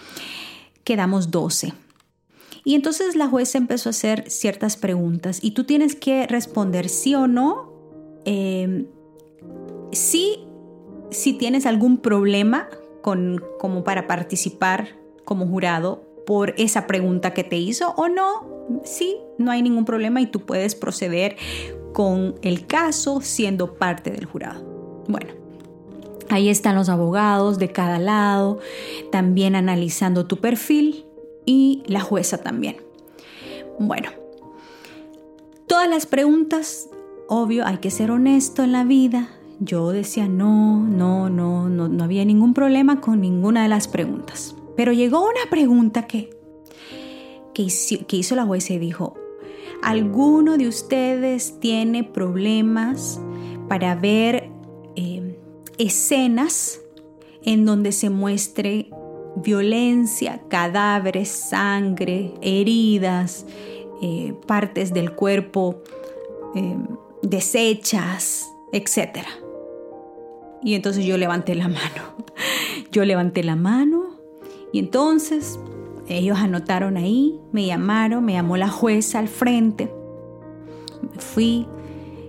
quedamos 0.82 1.30
12. 1.30 1.74
Y 2.64 2.74
entonces 2.74 3.14
la 3.16 3.28
jueza 3.28 3.58
empezó 3.58 3.90
a 3.90 3.92
hacer 3.92 4.30
ciertas 4.30 4.78
preguntas 4.78 5.38
y 5.42 5.50
tú 5.50 5.64
tienes 5.64 5.94
que 5.94 6.26
responder 6.26 6.88
sí 6.88 7.14
o 7.14 7.26
no. 7.26 7.70
Eh, 8.24 8.86
sí, 9.92 10.38
si 11.10 11.34
tienes 11.34 11.66
algún 11.66 11.98
problema 11.98 12.70
con, 13.02 13.44
como 13.60 13.84
para 13.84 14.06
participar 14.06 14.96
como 15.26 15.46
jurado 15.46 16.05
por 16.26 16.54
esa 16.58 16.86
pregunta 16.86 17.32
que 17.32 17.44
te 17.44 17.56
hizo 17.56 17.94
o 17.96 18.08
no, 18.08 18.56
sí, 18.84 19.16
no 19.38 19.50
hay 19.50 19.62
ningún 19.62 19.84
problema 19.84 20.20
y 20.20 20.26
tú 20.26 20.40
puedes 20.40 20.74
proceder 20.74 21.36
con 21.92 22.34
el 22.42 22.66
caso 22.66 23.20
siendo 23.22 23.74
parte 23.74 24.10
del 24.10 24.26
jurado. 24.26 24.62
Bueno, 25.08 25.30
ahí 26.28 26.48
están 26.48 26.74
los 26.74 26.88
abogados 26.88 27.58
de 27.58 27.70
cada 27.70 27.98
lado, 27.98 28.58
también 29.12 29.54
analizando 29.54 30.26
tu 30.26 30.38
perfil 30.38 31.06
y 31.46 31.84
la 31.86 32.00
jueza 32.00 32.38
también. 32.38 32.76
Bueno, 33.78 34.10
todas 35.68 35.88
las 35.88 36.06
preguntas, 36.06 36.88
obvio, 37.28 37.64
hay 37.64 37.78
que 37.78 37.90
ser 37.90 38.10
honesto 38.10 38.64
en 38.64 38.72
la 38.72 38.82
vida. 38.82 39.28
Yo 39.60 39.92
decía 39.92 40.26
no, 40.26 40.80
no, 40.80 41.30
no, 41.30 41.68
no, 41.68 41.88
no 41.88 42.04
había 42.04 42.24
ningún 42.24 42.52
problema 42.52 43.00
con 43.00 43.20
ninguna 43.20 43.62
de 43.62 43.68
las 43.68 43.86
preguntas. 43.86 44.55
Pero 44.76 44.92
llegó 44.92 45.22
una 45.22 45.50
pregunta 45.50 46.06
que, 46.06 46.30
que, 47.54 47.62
hizo, 47.62 48.36
la 48.36 48.44
jueza 48.44 48.74
y 48.74 48.78
dijo, 48.78 49.14
¿alguno 49.82 50.58
de 50.58 50.68
ustedes 50.68 51.58
tiene 51.60 52.04
problemas 52.04 53.20
para 53.68 53.94
ver 53.94 54.50
eh, 54.94 55.38
escenas 55.78 56.80
en 57.42 57.64
donde 57.64 57.92
se 57.92 58.10
muestre 58.10 58.90
violencia, 59.36 60.42
cadáveres, 60.48 61.28
sangre, 61.28 62.34
heridas, 62.40 63.46
eh, 64.02 64.34
partes 64.46 64.92
del 64.92 65.14
cuerpo 65.14 65.82
eh, 66.54 66.76
desechas, 67.22 68.52
etc. 68.72 69.18
Y 70.62 70.74
entonces 70.74 71.04
yo 71.04 71.16
levanté 71.16 71.54
la 71.54 71.68
mano. 71.68 72.16
Yo 72.92 73.04
levanté 73.04 73.42
la 73.42 73.56
mano 73.56 73.95
y 74.76 74.78
entonces 74.78 75.58
ellos 76.06 76.36
anotaron 76.38 76.98
ahí, 76.98 77.40
me 77.50 77.64
llamaron, 77.64 78.22
me 78.22 78.34
llamó 78.34 78.58
la 78.58 78.68
jueza 78.68 79.18
al 79.20 79.26
frente. 79.26 79.90
Fui 81.16 81.66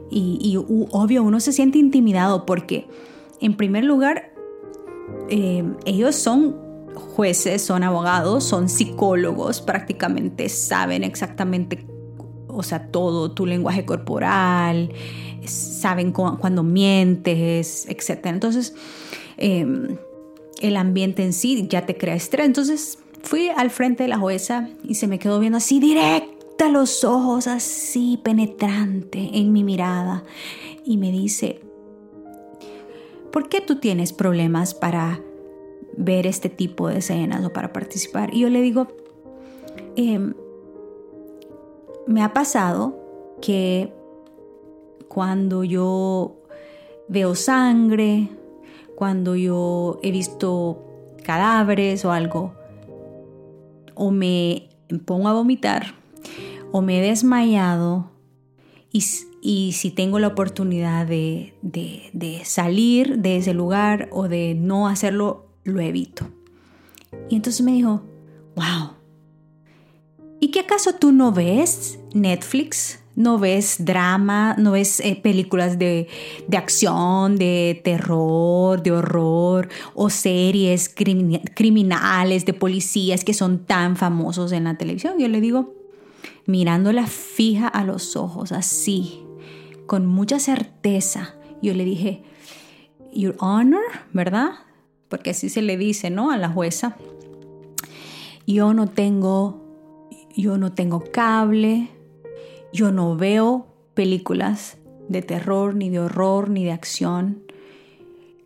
y, 0.09 0.57
obvio 0.91 1.23
uno 1.23 1.41
se 1.41 1.51
siente 1.51 1.77
intimidado 1.77 2.45
porque 2.45 2.87
en 3.41 3.57
primer 3.57 3.83
lugar 3.83 4.31
eh, 5.27 5.65
ellos 5.83 6.15
son 6.15 6.55
jueces, 6.93 7.63
son 7.63 7.83
abogados, 7.83 8.45
son 8.45 8.69
psicólogos, 8.69 9.59
prácticamente 9.59 10.47
saben 10.47 11.03
exactamente, 11.03 11.85
o 12.47 12.63
sea, 12.63 12.91
todo 12.91 13.31
tu 13.31 13.45
lenguaje 13.45 13.83
corporal, 13.83 14.93
saben 15.43 16.13
cuando 16.13 16.63
mientes, 16.63 17.85
etc. 17.89 18.27
Entonces, 18.27 18.73
em, 19.35 19.97
el 20.61 20.77
ambiente 20.77 21.23
en 21.23 21.33
sí 21.33 21.67
ya 21.69 21.85
te 21.85 21.97
crea 21.97 22.15
estrés. 22.15 22.45
Entonces 22.45 22.99
fui 23.23 23.49
al 23.49 23.69
frente 23.69 24.03
de 24.03 24.09
la 24.09 24.17
jueza 24.17 24.69
y 24.83 24.95
se 24.95 25.07
me 25.07 25.19
quedó 25.19 25.39
viendo 25.39 25.57
así 25.57 25.79
directa 25.79 26.69
los 26.69 27.03
ojos, 27.03 27.47
así 27.47 28.19
penetrante 28.23 29.29
en 29.33 29.51
mi 29.51 29.63
mirada. 29.63 30.23
Y 30.83 30.97
me 30.97 31.11
dice, 31.11 31.61
¿por 33.31 33.49
qué 33.49 33.61
tú 33.61 33.77
tienes 33.79 34.13
problemas 34.13 34.73
para 34.73 35.21
ver 35.95 36.27
este 36.27 36.49
tipo 36.49 36.87
de 36.87 36.99
escenas 36.99 37.45
o 37.45 37.53
para 37.53 37.73
participar? 37.73 38.33
Y 38.33 38.41
yo 38.41 38.49
le 38.49 38.61
digo, 38.61 38.87
em, 39.95 40.33
me 42.07 42.23
ha 42.23 42.33
pasado 42.33 42.97
que 43.41 43.91
cuando 45.07 45.63
yo 45.63 46.37
veo 47.07 47.35
sangre 47.35 48.29
cuando 48.97 49.35
yo 49.35 49.99
he 50.01 50.09
visto 50.09 50.83
cadáveres 51.23 52.03
o 52.03 52.11
algo, 52.11 52.55
o 53.93 54.09
me 54.09 54.69
pongo 55.05 55.27
a 55.27 55.33
vomitar, 55.33 55.93
o 56.71 56.81
me 56.81 56.97
he 56.97 57.01
desmayado, 57.07 58.09
y, 58.91 59.71
si 59.73 59.91
tengo 59.91 60.17
la 60.17 60.29
oportunidad 60.29 61.05
de, 61.05 61.53
de, 61.61 62.41
salir 62.43 63.19
de 63.19 63.37
ese 63.37 63.53
lugar 63.53 64.09
o 64.11 64.27
de 64.27 64.55
no 64.55 64.87
hacerlo, 64.87 65.45
lo 65.63 65.79
evito. 65.79 66.27
Y 67.29 67.35
entonces 67.35 67.63
me 67.63 67.73
dijo, 67.73 68.01
wow, 68.55 68.93
¿y 70.39 70.49
qué 70.49 70.61
acaso 70.61 70.93
tú 70.93 71.11
no 71.11 71.31
ves 71.31 71.99
Netflix? 72.15 72.99
No 73.17 73.39
ves 73.39 73.77
drama, 73.79 74.55
no 74.59 74.73
ves 74.73 74.99
eh, 74.99 75.15
películas 75.15 75.79
de, 75.79 76.07
acción, 76.55 77.35
de 77.35 77.81
terror, 77.83 78.83
de 78.83 78.91
horror 78.91 79.69
o 79.95 80.11
series 80.11 80.87
criminales 80.87 82.45
de 82.45 82.53
policías 82.53 83.23
que 83.23 83.33
son 83.33 83.65
tan 83.65 83.97
famosos 83.97 84.51
en 84.51 84.65
la 84.65 84.77
televisión. 84.77 85.15
Yo 85.17 85.27
le 85.29 85.41
digo, 85.41 85.73
mirándola 86.45 87.07
fija 87.07 87.67
a 87.67 87.83
los 87.83 88.15
ojos, 88.15 88.51
así, 88.51 89.23
con 89.87 90.05
mucha 90.05 90.39
certeza, 90.39 91.33
yo 91.59 91.73
le 91.73 91.85
dije, 91.85 92.21
Your 93.11 93.35
Honor, 93.39 93.81
¿verdad? 94.13 94.51
Porque 95.09 95.31
así 95.31 95.49
se 95.49 95.63
le 95.63 95.75
dice, 95.75 96.11
¿no? 96.11 96.29
A 96.29 96.37
la 96.37 96.49
jueza. 96.49 96.97
Yo 98.45 98.75
no 98.75 98.85
tengo, 98.85 99.65
yo 100.35 100.59
no 100.59 100.71
tengo 100.73 101.03
cable, 101.11 101.89
yo 102.77 102.91
no 102.91 103.15
veo 103.15 103.65
películas 103.95 104.77
de 105.09 105.23
terror, 105.23 105.73
ni 105.73 105.89
de 105.89 105.99
horror, 105.99 106.51
ni 106.51 106.63
de 106.63 106.71
acción. 106.71 107.41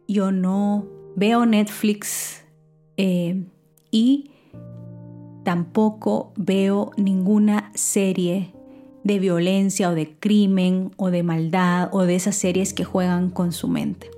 Yo 0.07 0.31
no 0.31 0.85
veo 1.17 1.45
Netflix 1.45 2.41
eh, 2.95 3.43
y 3.91 4.31
tampoco 5.43 6.31
veo 6.37 6.91
ninguna 6.95 7.73
serie 7.75 8.53
de 9.03 9.19
violencia 9.19 9.89
o 9.89 9.95
de 9.95 10.15
crimen 10.17 10.91
o 10.95 11.11
de 11.11 11.23
maldad 11.23 11.89
o 11.91 12.03
de 12.03 12.15
esas 12.15 12.37
series 12.37 12.73
que 12.73 12.85
juegan 12.85 13.31
con 13.31 13.51
su 13.51 13.67
mente. 13.67 14.11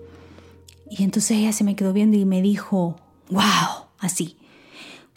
Y 0.91 1.01
entonces 1.01 1.37
ella 1.37 1.53
se 1.53 1.63
me 1.63 1.75
quedó 1.75 1.91
viendo 1.91 2.17
y 2.17 2.25
me 2.25 2.43
dijo, 2.43 2.97
wow, 3.31 3.87
así, 3.97 4.37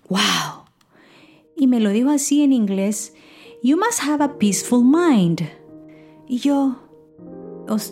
wow. 0.09 0.65
Y 1.55 1.67
me 1.67 1.81
lo 1.81 1.91
dijo 1.91 2.09
así 2.09 2.43
en 2.43 2.55
inglés, 2.55 3.13
you 3.67 3.77
must 3.77 4.01
have 4.01 4.23
a 4.23 4.39
peaceful 4.39 4.85
mind. 4.85 5.43
Y 6.29 6.39
yo, 6.39 6.77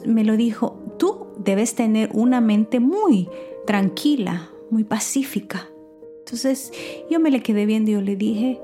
me 0.07 0.23
lo 0.23 0.37
dijo, 0.37 0.79
tú 0.99 1.27
debes 1.37 1.75
tener 1.75 2.11
una 2.13 2.41
mente 2.41 2.79
muy 2.79 3.29
tranquila, 3.67 4.51
muy 4.71 4.85
pacífica. 4.85 5.69
Entonces 6.21 6.73
yo 7.11 7.19
me 7.19 7.33
le 7.33 7.43
quedé 7.43 7.67
viendo 7.67 7.91
y 7.91 7.95
yo 7.95 8.01
le 8.01 8.15
dije, 8.15 8.61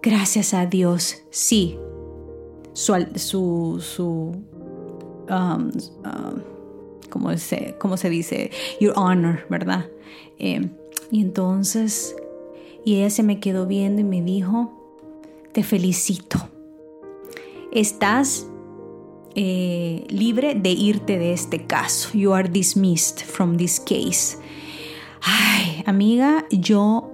gracias 0.00 0.54
a 0.54 0.64
Dios, 0.64 1.22
sí. 1.28 1.78
Su, 2.72 2.94
su, 3.16 3.78
su 3.80 4.06
um, 4.08 4.42
um, 5.28 6.40
¿cómo, 7.10 7.36
se, 7.36 7.74
¿cómo, 7.78 7.98
se, 7.98 8.08
dice? 8.08 8.50
Your 8.80 8.94
honor, 8.96 9.44
¿verdad? 9.50 9.90
Em, 10.38 10.70
y 11.10 11.20
entonces, 11.20 12.16
y 12.86 12.96
ella 12.96 13.10
se 13.10 13.22
me 13.22 13.38
quedó 13.38 13.66
viendo 13.66 14.00
y 14.00 14.04
me 14.04 14.22
dijo, 14.22 14.79
te 15.52 15.62
felicito. 15.62 16.38
Estás 17.72 18.46
eh, 19.34 20.04
libre 20.08 20.54
de 20.54 20.70
irte 20.70 21.18
de 21.18 21.32
este 21.32 21.66
caso. 21.66 22.16
You 22.16 22.32
are 22.32 22.48
dismissed 22.48 23.24
from 23.24 23.56
this 23.56 23.78
case. 23.78 24.38
Ay, 25.22 25.82
amiga, 25.86 26.46
yo 26.50 27.10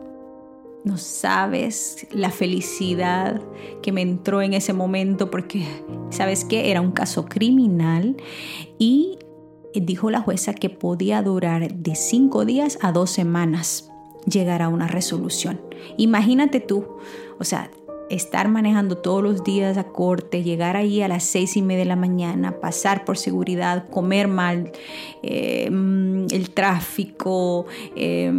no 0.84 0.98
sabes 0.98 2.06
la 2.12 2.30
felicidad 2.30 3.42
que 3.82 3.90
me 3.90 4.02
entró 4.02 4.40
en 4.40 4.54
ese 4.54 4.72
momento 4.72 5.30
porque, 5.30 5.66
¿sabes 6.10 6.44
qué? 6.44 6.70
Era 6.70 6.80
un 6.80 6.92
caso 6.92 7.26
criminal 7.26 8.16
y 8.78 9.18
dijo 9.74 10.10
la 10.10 10.20
jueza 10.20 10.54
que 10.54 10.70
podía 10.70 11.22
durar 11.22 11.74
de 11.74 11.94
cinco 11.96 12.44
días 12.44 12.78
a 12.80 12.92
dos 12.92 13.10
semanas 13.10 13.90
llegar 14.30 14.62
a 14.62 14.68
una 14.68 14.86
resolución. 14.86 15.60
Imagínate 15.96 16.60
tú, 16.60 16.86
o 17.38 17.44
sea, 17.44 17.70
estar 18.10 18.48
manejando 18.48 18.98
todos 18.98 19.22
los 19.22 19.44
días 19.44 19.76
a 19.78 19.84
corte, 19.84 20.42
llegar 20.42 20.76
ahí 20.76 21.02
a 21.02 21.08
las 21.08 21.24
seis 21.24 21.56
y 21.56 21.62
media 21.62 21.80
de 21.80 21.84
la 21.86 21.96
mañana, 21.96 22.60
pasar 22.60 23.04
por 23.04 23.18
seguridad, 23.18 23.88
comer 23.88 24.28
mal, 24.28 24.72
eh, 25.22 25.68
mm, 25.70 26.26
el 26.30 26.50
tráfico, 26.50 27.66
eh, 27.96 28.32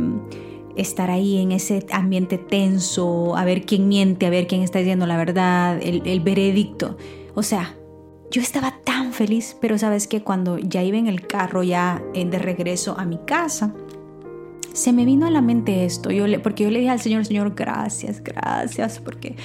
estar 0.77 1.09
ahí 1.09 1.41
en 1.41 1.51
ese 1.51 1.85
ambiente 1.91 2.37
tenso, 2.37 3.35
a 3.35 3.43
ver 3.43 3.63
quién 3.65 3.87
miente, 3.87 4.25
a 4.25 4.29
ver 4.29 4.47
quién 4.47 4.61
está 4.61 4.79
diciendo 4.79 5.07
la 5.07 5.17
verdad, 5.17 5.79
el, 5.81 6.19
veredicto. 6.21 6.97
O 7.33 7.43
sea, 7.43 7.75
yo 8.31 8.41
estaba 8.41 8.75
tan 8.83 9.11
feliz, 9.11 9.57
pero 9.59 9.77
sabes 9.77 10.07
que 10.07 10.21
cuando 10.21 10.59
ya 10.59 10.83
iba 10.83 10.97
en 10.97 11.07
el 11.07 11.25
carro, 11.25 11.63
ya 11.63 12.03
de 12.13 12.39
regreso 12.39 12.95
a 12.97 13.05
mi 13.05 13.17
casa, 13.25 13.73
se 14.77 14.93
me 14.93 15.05
vino 15.05 15.25
a 15.25 15.31
la 15.31 15.41
mente 15.41 15.85
esto, 15.85 16.11
yo 16.11 16.27
le, 16.27 16.39
porque 16.39 16.63
yo 16.63 16.69
le 16.69 16.79
dije 16.79 16.91
al 16.91 17.01
Señor, 17.01 17.25
Señor, 17.25 17.55
gracias, 17.55 18.23
gracias, 18.23 18.99
porque, 18.99 19.35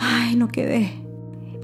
ay, 0.00 0.34
no 0.34 0.48
quedé. 0.48 0.92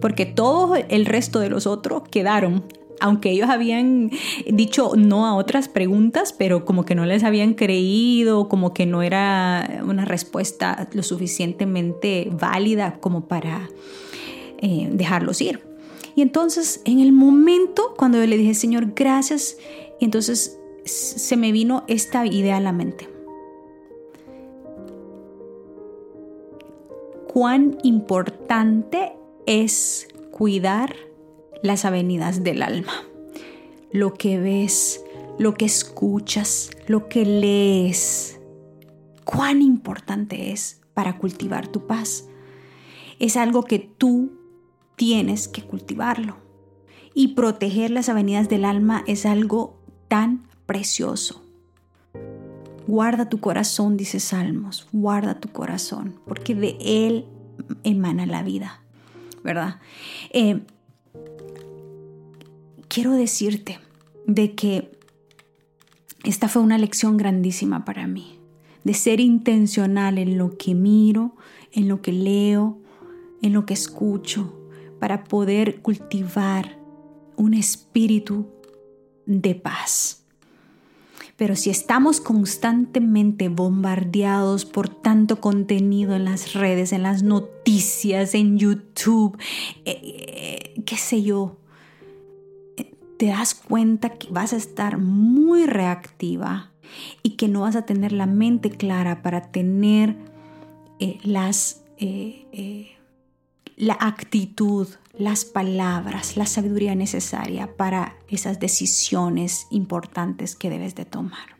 Porque 0.00 0.26
todo 0.26 0.74
el 0.76 1.07
resto 1.07 1.40
de 1.40 1.48
los 1.48 1.66
otros 1.66 2.02
quedaron, 2.11 2.64
aunque 3.00 3.31
ellos 3.31 3.48
habían 3.48 4.11
dicho 4.46 4.92
no 4.94 5.26
a 5.26 5.35
otras 5.35 5.68
preguntas, 5.68 6.35
pero 6.35 6.66
como 6.66 6.85
que 6.85 6.94
no 6.94 7.07
les 7.07 7.24
habían 7.24 7.55
creído, 7.55 8.48
como 8.48 8.74
que 8.74 8.85
no 8.85 9.02
era 9.02 9.83
una 9.87 10.05
respuesta 10.05 10.88
lo 10.92 11.02
suficientemente 11.02 12.28
válida 12.31 12.98
como 13.00 13.26
para 13.26 13.70
eh, 14.59 14.90
dejarlos 14.92 15.40
ir. 15.40 15.61
Y 16.14 16.20
entonces, 16.20 16.83
en 16.85 17.00
el 17.00 17.12
momento 17.12 17.94
cuando 17.96 18.18
yo 18.18 18.26
le 18.26 18.37
dije, 18.37 18.52
Señor, 18.52 18.92
gracias, 18.94 19.57
entonces 19.98 20.59
se 20.84 21.36
me 21.36 21.52
vino 21.52 21.84
esta 21.88 22.26
idea 22.26 22.56
a 22.56 22.60
la 22.60 22.72
mente. 22.72 23.08
Cuán 27.32 27.78
importante 27.82 29.12
es 29.46 30.08
cuidar 30.30 30.94
las 31.62 31.84
avenidas 31.84 32.42
del 32.42 32.62
alma. 32.62 32.92
Lo 33.90 34.14
que 34.14 34.38
ves, 34.38 35.02
lo 35.38 35.54
que 35.54 35.64
escuchas, 35.64 36.70
lo 36.86 37.08
que 37.08 37.24
lees. 37.24 38.38
Cuán 39.24 39.62
importante 39.62 40.52
es 40.52 40.80
para 40.94 41.18
cultivar 41.18 41.68
tu 41.68 41.86
paz. 41.86 42.28
Es 43.18 43.36
algo 43.36 43.62
que 43.62 43.78
tú 43.78 44.32
tienes 44.96 45.48
que 45.48 45.62
cultivarlo. 45.62 46.36
Y 47.14 47.28
proteger 47.28 47.90
las 47.90 48.08
avenidas 48.08 48.48
del 48.48 48.64
alma 48.64 49.04
es 49.06 49.26
algo 49.26 49.78
tan 50.08 50.48
precioso. 50.66 51.42
Guarda 52.87 53.29
tu 53.29 53.38
corazón, 53.38 53.96
dice 53.96 54.20
Salmos, 54.20 54.88
guarda 54.92 55.38
tu 55.38 55.48
corazón, 55.48 56.18
porque 56.27 56.55
de 56.55 56.77
él 56.81 57.27
emana 57.85 58.27
la 58.27 58.42
vida, 58.42 58.83
¿verdad? 59.44 59.81
Eh, 60.31 60.61
quiero 62.88 63.12
decirte 63.12 63.79
de 64.27 64.55
que 64.55 64.90
esta 66.25 66.48
fue 66.48 66.62
una 66.62 66.79
lección 66.79 67.16
grandísima 67.16 67.85
para 67.85 68.07
mí, 68.07 68.38
de 68.85 68.94
ser 68.94 69.20
intencional 69.20 70.18
en 70.18 70.38
lo 70.38 70.57
que 70.57 70.75
miro, 70.75 71.37
en 71.72 71.88
lo 71.88 72.03
que 72.03 72.12
leo, 72.12 72.79
en 73.42 73.53
lo 73.53 73.64
que 73.66 73.75
escucho, 73.75 74.59
para 75.01 75.25
poder 75.25 75.81
cultivar 75.81 76.79
un 77.37 77.55
espíritu 77.55 78.46
de 79.27 79.55
paz. 79.55 80.21
Pero 81.42 81.57
si 81.57 81.70
estamos 81.70 82.20
constantemente 82.20 83.48
bombardeados 83.48 84.64
por 84.64 84.88
tanto 84.88 85.40
contenido 85.40 86.14
en 86.14 86.24
las 86.24 86.52
redes, 86.52 86.92
en 86.92 87.02
las 87.02 87.24
noticias, 87.24 88.37
en 88.37 88.59
YouTube, 88.59 89.37
eh, 89.85 89.98
eh, 90.05 90.83
qué 90.87 90.96
sé 90.96 91.24
yo, 91.24 91.57
eh, 92.76 92.94
te 93.16 93.26
das 93.26 93.57
cuenta 93.57 94.11
que 94.11 94.31
vas 94.31 94.52
a 94.52 94.57
estar 94.57 94.98
muy 94.98 95.66
reactiva 95.66 96.70
y 97.24 97.31
que 97.31 97.48
no 97.48 97.62
vas 97.62 97.74
a 97.74 97.87
tener 97.87 98.12
la 98.12 98.26
mente 98.26 98.70
clara 98.70 99.20
para 99.20 99.50
tener 99.50 100.14
las, 101.24 101.83
la 103.82 103.98
actitud, 103.98 104.86
las 105.18 105.44
palabras, 105.44 106.36
la 106.36 106.46
sabiduría 106.46 106.94
necesaria 106.94 107.76
para 107.76 108.16
esas 108.28 108.60
decisiones 108.60 109.66
importantes 109.70 110.54
que 110.54 110.70
debes 110.70 110.94
de 110.94 111.04
tomar. 111.04 111.56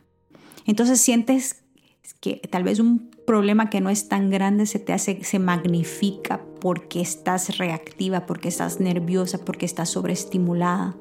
Entonces 0.65 1.01
sientes 1.01 1.63
que 2.21 2.35
tal 2.49 2.63
vez 2.63 2.79
un 2.79 3.11
problema 3.27 3.69
que 3.69 3.81
no 3.81 3.89
es 3.89 4.07
tan 4.07 4.29
grande 4.29 4.67
se 4.67 4.79
te 4.79 4.93
hace, 4.93 5.21
se 5.25 5.37
magnifica 5.37 6.39
porque 6.61 7.01
estás 7.01 7.57
reactiva, 7.57 8.25
porque 8.25 8.47
estás 8.47 8.79
nerviosa, 8.79 9.39
porque 9.39 9.65
estás 9.65 9.89
sobreestimulada. 9.89 10.95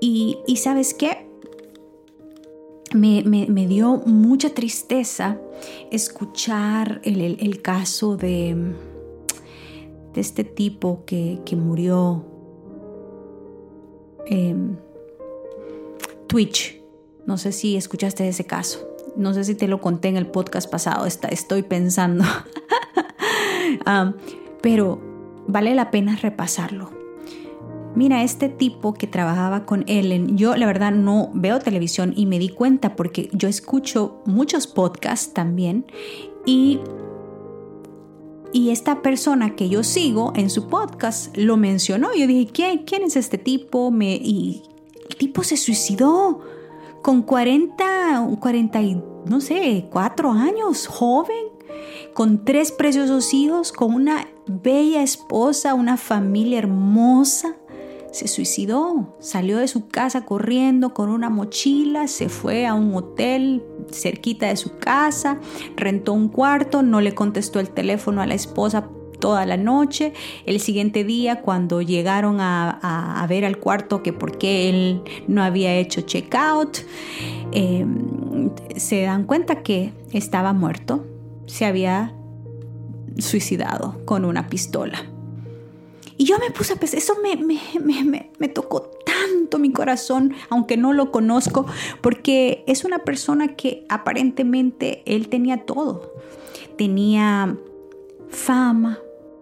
Y, 0.00 0.38
y 0.46 0.56
sabes 0.56 0.94
qué? 0.94 1.28
Me, 2.94 3.66
dio 3.66 3.98
mucha 4.06 4.54
tristeza 4.54 5.38
escuchar 5.90 7.02
el 7.04 7.60
caso 7.60 8.16
de, 8.16 8.74
de 10.14 10.20
este 10.20 10.44
tipo 10.44 11.04
que, 11.04 11.40
murió. 11.56 12.24
en 14.26 14.78
Twitch. 16.26 16.80
No 17.26 17.36
sé 17.38 17.52
si 17.52 17.76
escuchaste 17.76 18.28
ese 18.28 18.44
caso. 18.44 18.88
No 19.16 19.34
sé 19.34 19.44
si 19.44 19.54
te 19.54 19.68
lo 19.68 19.80
conté 19.80 20.08
en 20.08 20.16
el 20.16 20.26
podcast 20.26 20.70
pasado. 20.70 21.06
Está, 21.06 21.28
estoy 21.28 21.62
pensando. 21.62 22.24
Pero 24.62 25.00
vale 25.46 25.74
la 25.74 25.90
pena 25.90 26.16
repasarlo. 26.16 26.90
Mira, 27.94 28.22
este 28.22 28.48
tipo 28.48 28.94
que 28.94 29.08
trabajaba 29.08 29.66
con 29.66 29.84
Ellen, 29.88 30.36
yo 30.36 30.54
la 30.56 30.66
verdad 30.66 30.92
no 30.92 31.30
veo 31.34 31.58
televisión 31.58 32.12
y 32.14 32.26
me 32.26 32.38
di 32.38 32.48
cuenta 32.48 32.94
porque 32.94 33.28
yo 33.32 33.48
escucho 33.48 34.22
muchos 34.26 34.68
podcasts 34.68 35.34
también 35.34 35.86
y 36.46 36.80
y 38.52 38.70
esta 38.70 39.02
persona 39.02 39.54
que 39.54 39.68
yo 39.68 39.82
sigo 39.84 40.32
en 40.34 40.50
su 40.50 40.68
podcast 40.68 41.36
lo 41.36 41.56
mencionó. 41.56 42.12
Yo 42.14 42.26
dije, 42.26 42.50
¿quién, 42.52 42.78
quién 42.84 43.02
es 43.02 43.16
este 43.16 43.38
tipo? 43.38 43.90
Me, 43.90 44.14
y 44.14 44.62
el 45.08 45.16
tipo 45.16 45.42
se 45.44 45.56
suicidó 45.56 46.40
con 47.02 47.22
40, 47.22 48.28
40, 48.40 48.80
no 49.26 49.40
sé, 49.40 49.86
4 49.90 50.32
años, 50.32 50.86
joven, 50.86 51.46
con 52.14 52.44
tres 52.44 52.72
preciosos 52.72 53.32
hijos, 53.32 53.72
con 53.72 53.94
una 53.94 54.28
bella 54.46 55.02
esposa, 55.02 55.74
una 55.74 55.96
familia 55.96 56.58
hermosa 56.58 57.56
se 58.12 58.28
suicidó, 58.28 59.16
salió 59.20 59.58
de 59.58 59.68
su 59.68 59.88
casa 59.88 60.24
corriendo 60.24 60.94
con 60.94 61.10
una 61.10 61.30
mochila, 61.30 62.08
se 62.08 62.28
fue 62.28 62.66
a 62.66 62.74
un 62.74 62.94
hotel 62.94 63.62
cerquita 63.90 64.48
de 64.48 64.56
su 64.56 64.78
casa, 64.78 65.38
rentó 65.76 66.12
un 66.12 66.28
cuarto, 66.28 66.82
no 66.82 67.00
le 67.00 67.14
contestó 67.14 67.60
el 67.60 67.70
teléfono 67.70 68.20
a 68.22 68.26
la 68.26 68.34
esposa 68.34 68.88
toda 69.20 69.46
la 69.46 69.56
noche. 69.56 70.12
El 70.46 70.58
siguiente 70.58 71.04
día, 71.04 71.42
cuando 71.42 71.82
llegaron 71.82 72.38
a, 72.40 73.24
ver 73.28 73.44
al 73.44 73.58
cuarto 73.58 74.02
que 74.02 74.12
por 74.12 74.38
qué 74.38 74.68
él 74.68 75.02
no 75.28 75.42
había 75.42 75.76
hecho 75.76 76.00
checkout, 76.00 76.78
eh, 77.52 77.86
se 78.76 79.02
dan 79.02 79.24
cuenta 79.24 79.62
que 79.62 79.92
estaba 80.12 80.52
muerto, 80.52 81.06
se 81.46 81.66
había 81.66 82.14
suicidado 83.18 84.04
con 84.04 84.24
una 84.24 84.48
pistola. 84.48 85.09
Y 86.20 86.24
yo 86.24 86.38
me 86.38 86.50
puse 86.50 86.74
a 86.74 86.76
pensar, 86.76 86.98
eso 86.98 87.14
me, 87.22 87.34
me, 88.38 88.48
tocó 88.48 88.90
tanto 89.06 89.58
mi 89.58 89.72
corazón, 89.72 90.34
aunque 90.50 90.76
no 90.76 90.92
lo 90.92 91.10
conozco, 91.10 91.64
porque 92.02 92.62
es 92.66 92.84
una 92.84 92.98
persona 93.04 93.56
que 93.56 93.86
aparentemente 93.88 95.02
él 95.06 95.30
tenía 95.30 95.64
todo. 95.64 96.12
Tenía 96.76 97.56
fama, 98.28 98.98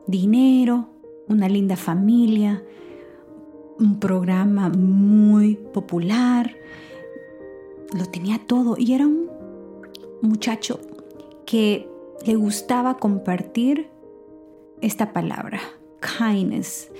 dinero, 0.06 0.88
una 1.26 1.48
linda 1.48 1.74
familia, 1.74 2.62
un 3.80 3.98
programa 3.98 4.68
muy 4.68 5.56
popular, 5.56 6.54
lo 7.92 8.06
tenía 8.06 8.38
todo 8.46 8.76
y 8.78 8.92
era 8.92 9.04
un 9.04 9.28
muchacho 10.22 10.78
que 11.44 11.88
le 12.24 12.36
gustaba 12.36 12.98
compartir 12.98 13.88
esta 14.80 15.12
palabra, 15.12 15.58
kindness, 16.00 16.90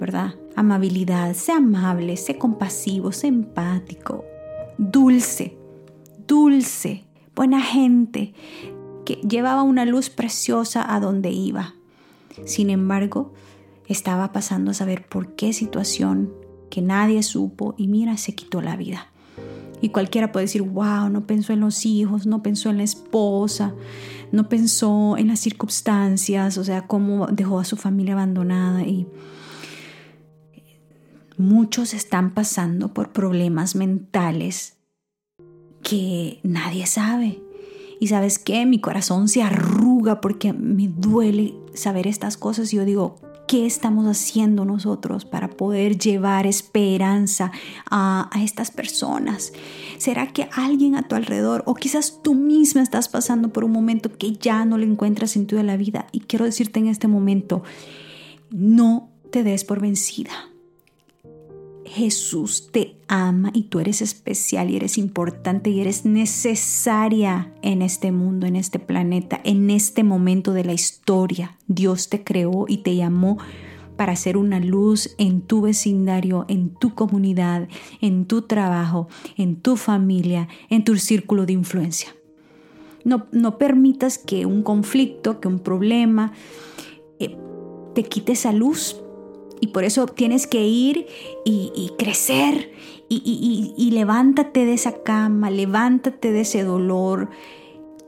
¿verdad? 0.00 0.34
Amabilidad, 0.56 1.34
sé 1.34 1.52
amable, 1.52 2.16
sé 2.16 2.38
compasivo, 2.38 3.12
sé 3.12 3.28
empático, 3.28 4.24
dulce, 4.78 5.56
dulce, 6.26 7.04
buena 7.34 7.60
gente, 7.60 8.34
que 9.04 9.14
llevaba 9.16 9.62
una 9.62 9.84
luz 9.84 10.10
preciosa 10.10 10.94
a 10.94 11.00
donde 11.00 11.30
iba. 11.30 11.74
Sin 12.44 12.70
embargo, 12.70 13.32
estaba 13.86 14.32
pasando 14.32 14.70
a 14.70 14.74
saber 14.74 15.06
por 15.08 15.34
qué 15.34 15.52
situación 15.52 16.32
que 16.70 16.82
nadie 16.82 17.22
supo 17.22 17.74
y 17.78 17.88
mira, 17.88 18.16
se 18.16 18.34
quitó 18.34 18.60
la 18.60 18.76
vida. 18.76 19.08
Y 19.80 19.90
cualquiera 19.90 20.32
puede 20.32 20.46
decir, 20.46 20.62
wow, 20.62 21.08
no 21.10 21.26
pensó 21.26 21.52
en 21.52 21.60
los 21.60 21.86
hijos, 21.86 22.26
no 22.26 22.42
pensó 22.42 22.70
en 22.70 22.78
la 22.78 22.82
esposa, 22.82 23.74
no 24.32 24.48
pensó 24.48 25.16
en 25.16 25.28
las 25.28 25.40
circunstancias, 25.40 26.58
o 26.58 26.64
sea, 26.64 26.86
cómo 26.86 27.26
dejó 27.28 27.60
a 27.60 27.64
su 27.64 27.76
familia 27.76 28.14
abandonada. 28.14 28.82
Y 28.82 29.06
muchos 31.36 31.94
están 31.94 32.34
pasando 32.34 32.92
por 32.92 33.12
problemas 33.12 33.74
mentales 33.74 34.76
que 35.82 36.40
nadie 36.42 36.86
sabe. 36.86 37.40
Y 38.00 38.08
sabes 38.08 38.38
qué, 38.38 38.64
mi 38.66 38.80
corazón 38.80 39.28
se 39.28 39.42
arruga 39.42 40.20
porque 40.20 40.52
me 40.52 40.88
duele 40.88 41.54
saber 41.74 42.06
estas 42.06 42.36
cosas. 42.36 42.72
Y 42.72 42.76
yo 42.76 42.84
digo, 42.84 43.16
¿Qué 43.48 43.64
estamos 43.64 44.06
haciendo 44.06 44.66
nosotros 44.66 45.24
para 45.24 45.48
poder 45.48 45.96
llevar 45.96 46.46
esperanza 46.46 47.50
a, 47.90 48.28
estas 48.42 48.70
personas? 48.70 49.54
¿Será 49.96 50.34
que 50.34 50.50
alguien 50.52 50.96
a 50.96 51.08
tu 51.08 51.14
alrededor 51.14 51.62
o 51.64 51.74
quizás 51.74 52.20
tú 52.22 52.34
misma 52.34 52.82
estás 52.82 53.08
pasando 53.08 53.48
por 53.50 53.64
un 53.64 53.72
momento 53.72 54.12
que 54.18 54.32
ya 54.32 54.66
no 54.66 54.76
le 54.76 54.84
encuentras 54.84 55.30
sentido 55.30 55.62
a 55.62 55.64
la 55.64 55.78
vida? 55.78 56.08
Y 56.12 56.20
quiero 56.20 56.44
decirte 56.44 56.78
en 56.78 56.88
este 56.88 57.08
momento, 57.08 57.62
no 58.50 59.08
te 59.30 59.42
des 59.42 59.64
por 59.64 59.80
vencida. 59.80 60.30
Jesús 61.88 62.68
te 62.70 62.96
ama 63.08 63.50
y 63.52 63.64
tú 63.64 63.80
eres 63.80 64.02
especial 64.02 64.70
y 64.70 64.76
eres 64.76 64.98
importante 64.98 65.70
y 65.70 65.80
eres 65.80 66.04
necesaria 66.04 67.52
en 67.62 67.82
este 67.82 68.12
mundo, 68.12 68.46
en 68.46 68.56
este 68.56 68.78
planeta, 68.78 69.40
en 69.44 69.70
este 69.70 70.04
momento 70.04 70.52
de 70.52 70.64
la 70.64 70.72
historia. 70.72 71.56
Dios 71.66 72.08
te 72.08 72.22
creó 72.22 72.66
y 72.68 72.78
te 72.78 72.94
llamó 72.94 73.38
para 73.96 74.14
ser 74.14 74.36
una 74.36 74.60
luz 74.60 75.14
en 75.18 75.40
tu 75.40 75.62
vecindario, 75.62 76.44
en 76.48 76.70
tu 76.70 76.94
comunidad, 76.94 77.68
en 78.00 78.26
tu 78.26 78.42
trabajo, 78.42 79.08
en 79.36 79.56
tu 79.56 79.76
familia, 79.76 80.48
en 80.70 80.84
tu 80.84 80.96
círculo 80.96 81.46
de 81.46 81.54
influencia. 81.54 82.14
No, 83.04 83.26
no 83.32 83.58
permitas 83.58 84.18
que 84.18 84.46
un 84.46 84.62
conflicto, 84.62 85.40
que 85.40 85.48
un 85.48 85.58
problema 85.58 86.32
eh, 87.18 87.36
te 87.94 88.04
quite 88.04 88.32
esa 88.32 88.52
luz 88.52 89.02
y 89.60 89.68
por 89.68 89.84
eso 89.84 90.06
tienes 90.06 90.46
que 90.46 90.66
ir 90.66 91.06
y, 91.44 91.92
crecer. 91.98 92.72
Y, 93.08 93.74
y, 93.76 93.90
levántate 93.90 94.66
de 94.66 94.74
esa 94.74 95.02
cama, 95.02 95.50
levántate 95.50 96.30
de 96.30 96.42
ese 96.42 96.62
dolor, 96.62 97.30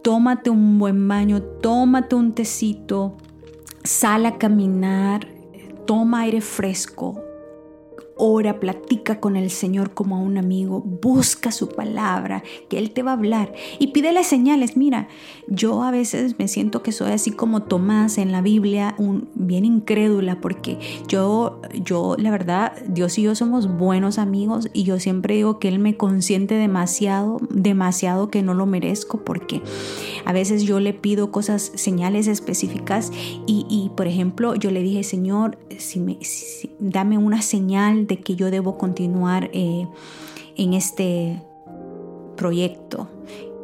tómate 0.02 0.50
un 0.50 0.78
buen 0.78 1.08
baño, 1.08 1.42
tómate 1.42 2.16
un 2.16 2.34
tecito, 2.34 3.16
sal 3.82 4.26
a 4.26 4.36
caminar, 4.36 5.26
toma 5.86 6.20
aire 6.20 6.42
fresco, 6.42 7.22
ora, 8.20 8.61
platica 8.61 9.18
con 9.18 9.37
el 9.37 9.50
Señor 9.50 9.94
como 9.94 10.16
a 10.16 10.18
un 10.20 10.37
amigo, 10.37 10.80
busca 10.80 11.50
su 11.50 11.68
palabra, 11.68 12.42
que 12.68 12.78
Él 12.78 12.90
te 12.90 13.02
va 13.02 13.12
a 13.12 13.14
hablar 13.14 13.52
y 13.78 13.88
pídele 13.88 14.22
señales. 14.24 14.76
Mira, 14.76 15.09
yo 15.48 15.83
a 15.83 15.90
veces 15.90 16.38
me 16.38 16.46
siento 16.46 16.83
que 16.83 16.92
soy 16.92 17.12
así 17.12 17.30
como 17.30 17.62
Tomás 17.62 18.18
en 18.18 18.30
la 18.30 18.42
Biblia, 18.42 18.94
un, 18.98 19.28
bien 19.35 19.64
incrédula, 19.64 20.40
porque 20.40 20.78
yo, 21.09 21.61
yo, 21.83 22.14
la 22.18 22.30
verdad, 22.30 22.72
Dios 22.87 23.18
y 23.18 23.22
yo 23.22 23.35
somos 23.35 23.76
buenos 23.78 24.18
amigos 24.18 24.68
y 24.74 24.85
yo 24.85 25.00
siempre 25.00 25.35
digo 25.35 25.59
que 25.59 25.68
Él 25.68 25.78
me 25.78 25.96
consiente 25.96 26.54
demasiado, 26.54 27.38
demasiado 27.50 28.30
que 28.30 28.42
no 28.42 28.52
lo 28.52 28.66
merezco, 28.66 29.24
porque 29.24 29.62
a 30.26 30.33
veces 30.33 30.64
yo 30.64 30.78
le 30.78 30.92
pido 30.92 31.30
cosas, 31.30 31.72
señales 31.74 32.26
específicas 32.26 33.12
y, 33.46 33.90
por 33.96 34.06
ejemplo, 34.06 34.54
yo 34.54 34.70
le 34.70 34.83
dije, 34.83 35.02
Señor, 35.02 35.59
si 35.78 36.00
me, 36.00 36.18
dame 36.78 37.18
una 37.18 37.42
señal 37.42 38.06
que 38.18 38.36
yo 38.36 38.50
debo 38.50 38.76
continuar 38.76 39.50
eh, 39.52 39.86
en 40.56 40.74
este 40.74 41.42
proyecto 42.36 43.08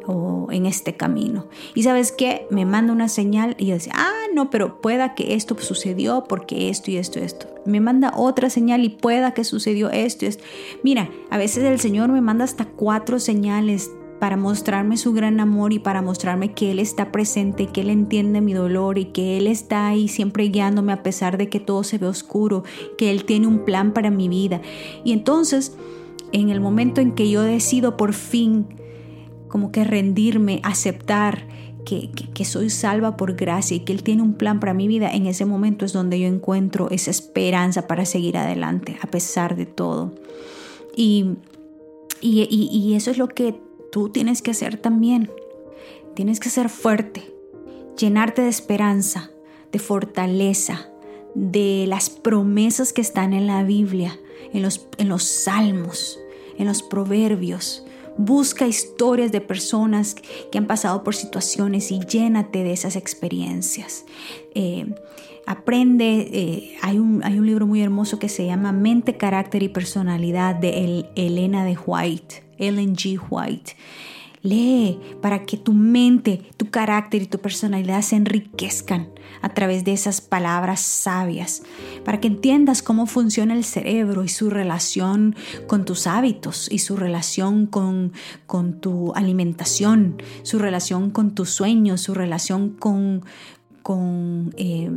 o 0.07 0.47
en 0.51 0.65
este 0.65 0.95
camino. 0.95 1.47
Y 1.75 1.83
sabes 1.83 2.11
qué, 2.11 2.47
me 2.49 2.65
manda 2.65 2.93
una 2.93 3.09
señal 3.09 3.55
y 3.57 3.65
yo 3.65 3.75
ah, 3.93 4.11
no, 4.33 4.49
pero 4.49 4.81
pueda 4.81 5.15
que 5.15 5.33
esto 5.33 5.57
sucedió 5.59 6.23
porque 6.23 6.69
esto 6.69 6.91
y 6.91 6.97
esto 6.97 7.19
y 7.19 7.23
esto. 7.23 7.47
Me 7.65 7.81
manda 7.81 8.13
otra 8.15 8.49
señal 8.49 8.83
y 8.83 8.89
pueda 8.89 9.33
que 9.33 9.43
sucedió 9.43 9.89
esto 9.89 10.25
y 10.25 10.29
esto. 10.29 10.43
Mira, 10.83 11.09
a 11.29 11.37
veces 11.37 11.63
el 11.65 11.79
Señor 11.79 12.09
me 12.09 12.21
manda 12.21 12.45
hasta 12.45 12.65
cuatro 12.65 13.19
señales 13.19 13.91
para 14.19 14.37
mostrarme 14.37 14.97
su 14.97 15.13
gran 15.13 15.39
amor 15.39 15.73
y 15.73 15.79
para 15.79 16.01
mostrarme 16.01 16.53
que 16.53 16.71
Él 16.71 16.79
está 16.79 17.11
presente, 17.11 17.67
que 17.67 17.81
Él 17.81 17.89
entiende 17.89 18.41
mi 18.41 18.53
dolor 18.53 18.97
y 18.97 19.05
que 19.05 19.37
Él 19.37 19.47
está 19.47 19.87
ahí 19.87 20.07
siempre 20.07 20.49
guiándome 20.49 20.93
a 20.93 21.03
pesar 21.03 21.37
de 21.37 21.49
que 21.49 21.59
todo 21.59 21.83
se 21.83 21.97
ve 21.97 22.07
oscuro, 22.07 22.63
que 22.97 23.11
Él 23.11 23.25
tiene 23.25 23.47
un 23.47 23.63
plan 23.65 23.93
para 23.93 24.09
mi 24.09 24.27
vida. 24.27 24.61
Y 25.03 25.11
entonces, 25.11 25.77
en 26.31 26.49
el 26.49 26.61
momento 26.61 26.99
en 27.01 27.13
que 27.13 27.29
yo 27.29 27.43
decido 27.43 27.95
por 27.95 28.13
fin 28.13 28.67
como 29.47 29.71
que 29.71 29.83
rendirme, 29.83 30.59
aceptar 30.63 31.47
que, 31.85 32.11
que, 32.11 32.43
soy 32.43 32.69
salva 32.69 33.15
por 33.15 33.35
gracia 33.35 33.77
y 33.77 33.79
que 33.81 33.93
Él 33.93 34.03
tiene 34.03 34.21
un 34.21 34.33
plan 34.33 34.59
para 34.59 34.73
mi 34.73 34.89
vida, 34.89 35.09
en 35.09 35.25
ese 35.25 35.45
momento 35.45 35.85
es 35.85 35.93
donde 35.93 36.19
yo 36.19 36.27
encuentro 36.27 36.89
esa 36.89 37.11
esperanza 37.11 37.87
para 37.87 38.03
seguir 38.03 38.35
adelante, 38.35 38.97
a 39.01 39.07
pesar 39.07 39.55
de 39.55 39.65
todo. 39.65 40.13
Y, 40.97 41.37
y, 42.19 42.43
y 42.49 42.95
eso 42.95 43.09
es 43.09 43.17
lo 43.17 43.29
que 43.29 43.66
tú 43.91 44.09
tienes 44.09 44.41
que 44.41 44.51
hacer 44.51 44.77
también. 44.77 45.31
Tienes 46.15 46.39
que 46.39 46.49
ser 46.49 46.69
fuerte, 46.69 47.31
llenarte 47.97 48.41
de 48.41 48.49
esperanza, 48.49 49.31
de 49.71 49.79
fortaleza, 49.79 50.89
de 51.35 51.85
las 51.87 52.09
promesas 52.09 52.91
que 52.93 53.01
están 53.01 53.33
en 53.33 53.45
la 53.45 53.63
Biblia, 53.63 54.19
en 54.51 54.63
los, 54.63 54.87
en 54.97 55.09
los 55.09 55.23
salmos, 55.23 56.19
en 56.57 56.65
los 56.65 56.81
proverbios. 56.81 57.85
Busca 58.17 58.65
historias 58.65 59.31
de 59.31 59.41
personas 59.41 60.15
que 60.51 60.57
han 60.57 60.65
pasado 60.65 61.03
por 61.03 61.13
situaciones 61.13 61.91
y 61.91 61.99
llénate 61.99 62.63
de 62.63 62.73
esas 62.73 62.95
experiencias. 62.95 64.05
Eh, 64.55 64.95
aprende, 65.45 66.27
eh, 66.33 66.77
hay, 66.81 66.97
un, 66.97 67.23
hay, 67.23 67.37
un, 67.37 67.45
libro 67.45 67.67
muy 67.67 67.83
hermoso 67.83 68.17
que 68.17 68.27
se 68.27 68.47
llama 68.47 68.71
Mente, 68.71 69.17
Carácter 69.17 69.61
y 69.61 69.69
Personalidad 69.69 70.55
de 70.55 71.05
Elena 71.15 71.63
de 71.63 71.77
White. 71.77 72.46
Ellen 72.57 72.95
G. 72.95 73.19
White. 73.29 73.75
Lee 74.43 74.99
para 75.21 75.45
que 75.45 75.57
tu 75.57 75.73
mente, 75.73 76.41
tu 76.57 76.69
carácter 76.69 77.23
y 77.23 77.25
tu 77.25 77.39
personalidad 77.39 78.01
se 78.01 78.15
enriquezcan 78.15 79.09
a 79.41 79.49
través 79.49 79.83
de 79.83 79.93
esas 79.93 80.21
palabras 80.21 80.81
sabias, 80.81 81.63
para 82.05 82.19
que 82.19 82.27
entiendas 82.27 82.81
cómo 82.81 83.05
funciona 83.07 83.53
el 83.53 83.63
cerebro 83.63 84.23
y 84.23 84.29
su 84.29 84.49
relación 84.49 85.35
con 85.67 85.85
tus 85.85 86.07
hábitos 86.07 86.69
y 86.71 86.79
su 86.79 86.95
relación 86.95 87.65
con, 87.65 88.13
con 88.45 88.79
tu 88.79 89.13
alimentación, 89.13 90.21
su 90.43 90.59
relación 90.59 91.11
con 91.11 91.35
tus 91.35 91.49
sueños, 91.49 92.01
su 92.01 92.13
relación 92.13 92.69
con, 92.69 93.23
con 93.83 94.53
eh, 94.57 94.89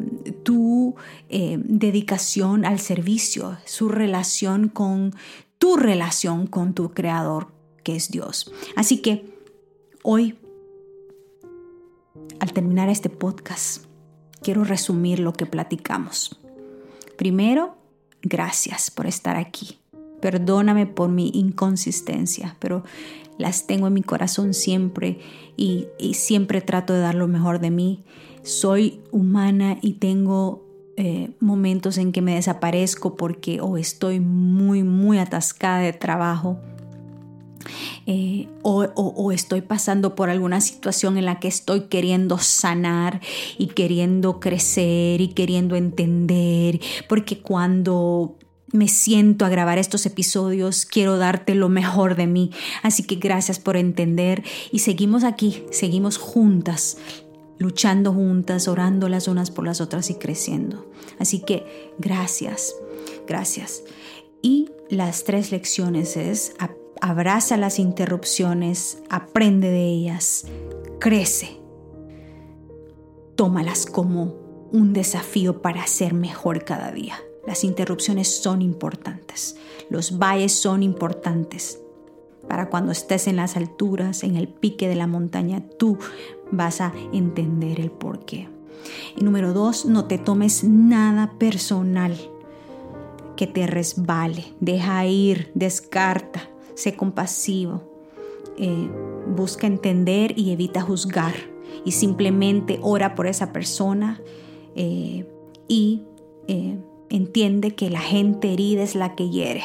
tu 0.43 0.95
eh, 1.29 1.59
dedicación 1.63 2.65
al 2.65 2.79
servicio, 2.79 3.59
su 3.65 3.89
relación 3.89 4.69
con 4.69 5.15
tu 5.61 5.77
relación 5.77 6.47
con 6.47 6.73
tu 6.73 6.93
creador, 6.93 7.49
que 7.85 7.95
es 7.95 8.11
Dios. 8.11 8.51
Así 8.77 9.03
que 9.03 9.39
hoy, 10.03 10.37
al 12.41 12.53
terminar 12.55 12.89
este 12.89 13.11
podcast, 13.11 13.85
quiero 14.43 14.65
resumir 14.65 15.21
lo 15.21 15.35
que 15.35 15.45
platicamos. 15.45 16.41
Primero, 17.17 17.77
gracias 18.23 18.91
por 18.91 19.07
estar 19.07 19.37
aquí. 19.37 19.79
Perdóname 20.23 20.87
por 20.87 21.11
mi 21.11 21.29
inconsistencia, 21.35 22.57
pero 22.59 22.83
las 23.37 23.67
tengo 23.67 23.87
en 23.87 23.93
mi 23.93 24.03
corazón 24.03 24.55
siempre 24.55 25.19
y, 25.59 25.89
siempre 26.15 26.63
trato 26.63 26.95
de 26.95 27.01
dar 27.01 27.15
lo 27.15 27.29
mejor 27.29 27.61
de 27.61 27.71
mí. 27.71 28.03
Soy 28.43 29.03
humana 29.11 29.77
y 29.83 29.95
tengo 29.95 30.70
eh, 31.03 31.31
momentos 31.41 31.97
en 31.97 32.13
que 32.13 32.21
me 32.21 32.35
desaparezco 32.35 33.17
porque 33.17 33.63
o 33.63 33.79
estoy 33.79 34.21
muy, 34.21 34.83
muy 34.83 35.19
atascada 35.19 35.79
de 35.79 35.95
trabajo 35.95 36.59
eh, 38.05 38.49
o, 38.61 39.33
estoy 39.33 39.63
pasando 39.63 40.15
por 40.15 40.29
alguna 40.29 40.61
situación 40.61 41.17
en 41.17 41.25
la 41.25 41.39
que 41.39 41.49
estoy 41.49 41.85
queriendo 41.85 42.37
sanar 42.37 43.23
y 43.57 43.69
queriendo 43.69 44.41
crecer 44.41 45.23
y 45.23 45.29
queriendo 45.29 45.75
entender, 45.75 46.81
porque 47.09 47.39
cuando 47.39 48.37
me 48.71 48.87
siento 48.87 49.47
a 49.47 49.49
grabar 49.49 49.79
estos 49.79 50.05
episodios, 50.05 50.85
quiero 50.85 51.17
darte 51.17 51.55
lo 51.55 51.71
mejor 51.71 52.15
de 52.15 52.27
mí. 52.27 52.51
Así 52.83 53.05
que 53.05 53.17
gracias 53.17 53.59
por 53.59 53.79
entender 53.79 54.45
y 54.71 54.81
seguimos 54.81 55.25
aquí, 55.25 55.65
seguimos 55.71 56.19
juntas, 56.19 56.99
luchando 57.61 58.15
juntas, 58.15 58.69
orando 58.69 59.09
las 59.11 59.29
unas 59.29 59.51
por 59.51 59.67
las 59.67 59.83
otras 59.83 60.09
y 60.09 60.15
creciendo. 60.15 60.91
Así 61.19 61.41
que 61.41 61.93
gracias, 61.99 62.75
gracias. 63.29 63.85
Y 64.43 64.71
las 64.89 65.25
tres 65.25 65.53
lecciones 65.53 66.17
es 66.17 66.55
abraza 67.03 67.59
las 67.59 67.79
interrupciones, 67.79 69.03
aprende 69.11 69.71
de 69.71 69.85
ellas, 69.85 70.47
crece. 70.99 71.61
Tómalas 73.37 73.85
como 73.85 74.69
un 74.73 74.95
desafío 74.95 75.61
para 75.61 75.87
ser 75.87 76.15
mejor 76.15 76.65
cada 76.65 76.91
día. 76.93 77.23
Las 77.47 77.65
interrupciones 77.65 78.35
son 78.43 78.63
importantes, 78.63 79.57
los 79.91 80.19
valles 80.19 80.53
son 80.53 80.83
importantes. 80.83 81.80
Para 82.51 82.69
cuando 82.69 82.91
estés 82.91 83.29
en 83.29 83.37
las 83.37 83.57
alturas, 83.57 84.25
en 84.25 84.35
el 84.35 84.49
pique 84.49 84.89
de 84.89 84.97
la 84.97 85.07
montaña, 85.07 85.63
tú 85.79 85.99
vas 86.51 86.81
a 86.81 86.93
entender 87.13 87.79
el 87.79 87.93
porqué. 87.93 88.49
Y 89.17 89.23
número 89.23 89.53
dos, 89.53 89.87
no 89.87 90.07
te 90.07 90.19
tomes 90.19 90.65
nada 90.65 91.35
personal 91.39 92.19
que 93.37 93.47
te 93.47 93.69
resbale. 93.69 94.47
Deja 94.59 95.07
ir, 95.07 95.53
descarta, 95.55 96.51
sé 96.75 96.97
compasivo. 96.97 97.85
Eh, 98.59 98.91
busca 99.37 99.69
entender 99.69 100.37
y 100.37 100.51
evita 100.51 100.81
juzgar. 100.81 101.35
Y 101.85 101.93
simplemente 101.93 102.81
ora 102.83 103.15
por 103.15 103.29
esa 103.29 103.53
persona 103.53 104.21
eh, 104.75 105.25
y 105.69 106.03
eh, 106.49 106.77
entiende 107.11 107.77
que 107.77 107.91
la 107.91 108.01
gente 108.01 108.53
herida 108.53 108.83
es 108.83 108.97
la 108.97 109.15
que 109.15 109.31
hiere. 109.31 109.63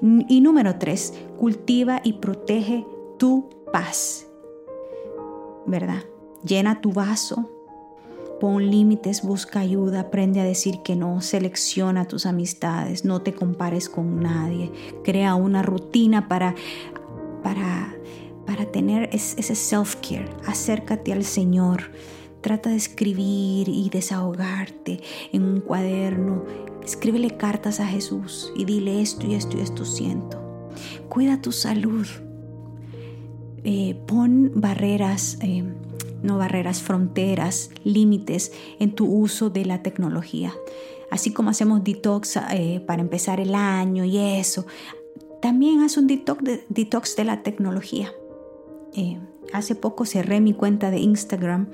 Y 0.00 0.40
número 0.40 0.78
tres, 0.78 1.12
cultiva 1.36 2.00
y 2.04 2.14
protege 2.14 2.86
tu 3.18 3.48
paz. 3.72 4.26
¿Verdad? 5.66 6.02
Llena 6.44 6.80
tu 6.80 6.92
vaso, 6.92 7.50
pon 8.40 8.70
límites, 8.70 9.22
busca 9.22 9.60
ayuda, 9.60 10.00
aprende 10.00 10.40
a 10.40 10.44
decir 10.44 10.80
que 10.84 10.94
no, 10.94 11.20
selecciona 11.20 12.06
tus 12.06 12.26
amistades, 12.26 13.04
no 13.04 13.22
te 13.22 13.32
compares 13.32 13.88
con 13.88 14.20
nadie, 14.20 14.70
crea 15.02 15.34
una 15.34 15.62
rutina 15.62 16.28
para, 16.28 16.54
para, 17.42 17.94
para 18.44 18.66
tener 18.66 19.08
ese 19.12 19.54
self-care, 19.54 20.28
acércate 20.46 21.12
al 21.12 21.24
Señor. 21.24 21.92
Trata 22.42 22.68
de 22.68 22.76
escribir 22.76 23.70
y 23.70 23.88
desahogarte 23.88 25.00
en 25.32 25.44
un 25.44 25.60
cuaderno 25.62 26.44
Escríbele 26.84 27.30
cartas 27.38 27.80
a 27.80 27.86
Jesús 27.86 28.52
y 28.54 28.66
dile 28.66 29.00
esto 29.00 29.26
y 29.26 29.34
esto 29.34 29.56
y 29.56 29.62
esto 29.62 29.86
siento. 29.86 30.43
Cuida 31.08 31.40
tu 31.40 31.52
salud. 31.52 32.06
Eh, 33.64 33.96
pon 34.06 34.52
barreras, 34.54 35.38
eh, 35.40 35.64
no 36.22 36.36
barreras, 36.36 36.82
fronteras, 36.82 37.70
límites 37.82 38.52
en 38.78 38.92
tu 38.92 39.06
uso 39.06 39.48
de 39.48 39.64
la 39.64 39.82
tecnología. 39.82 40.52
Así 41.10 41.32
como 41.32 41.50
hacemos 41.50 41.82
detox 41.82 42.38
eh, 42.50 42.82
para 42.86 43.00
empezar 43.00 43.40
el 43.40 43.54
año 43.54 44.04
y 44.04 44.18
eso, 44.18 44.66
también 45.40 45.82
haz 45.82 45.96
un 45.96 46.06
detox 46.06 46.44
de, 46.44 46.64
detox 46.68 47.16
de 47.16 47.24
la 47.24 47.42
tecnología. 47.42 48.12
hace 49.52 49.74
poco 49.74 50.04
cerré 50.04 50.40
mi 50.40 50.52
cuenta 50.52 50.90
de 50.90 50.98
Instagram 50.98 51.68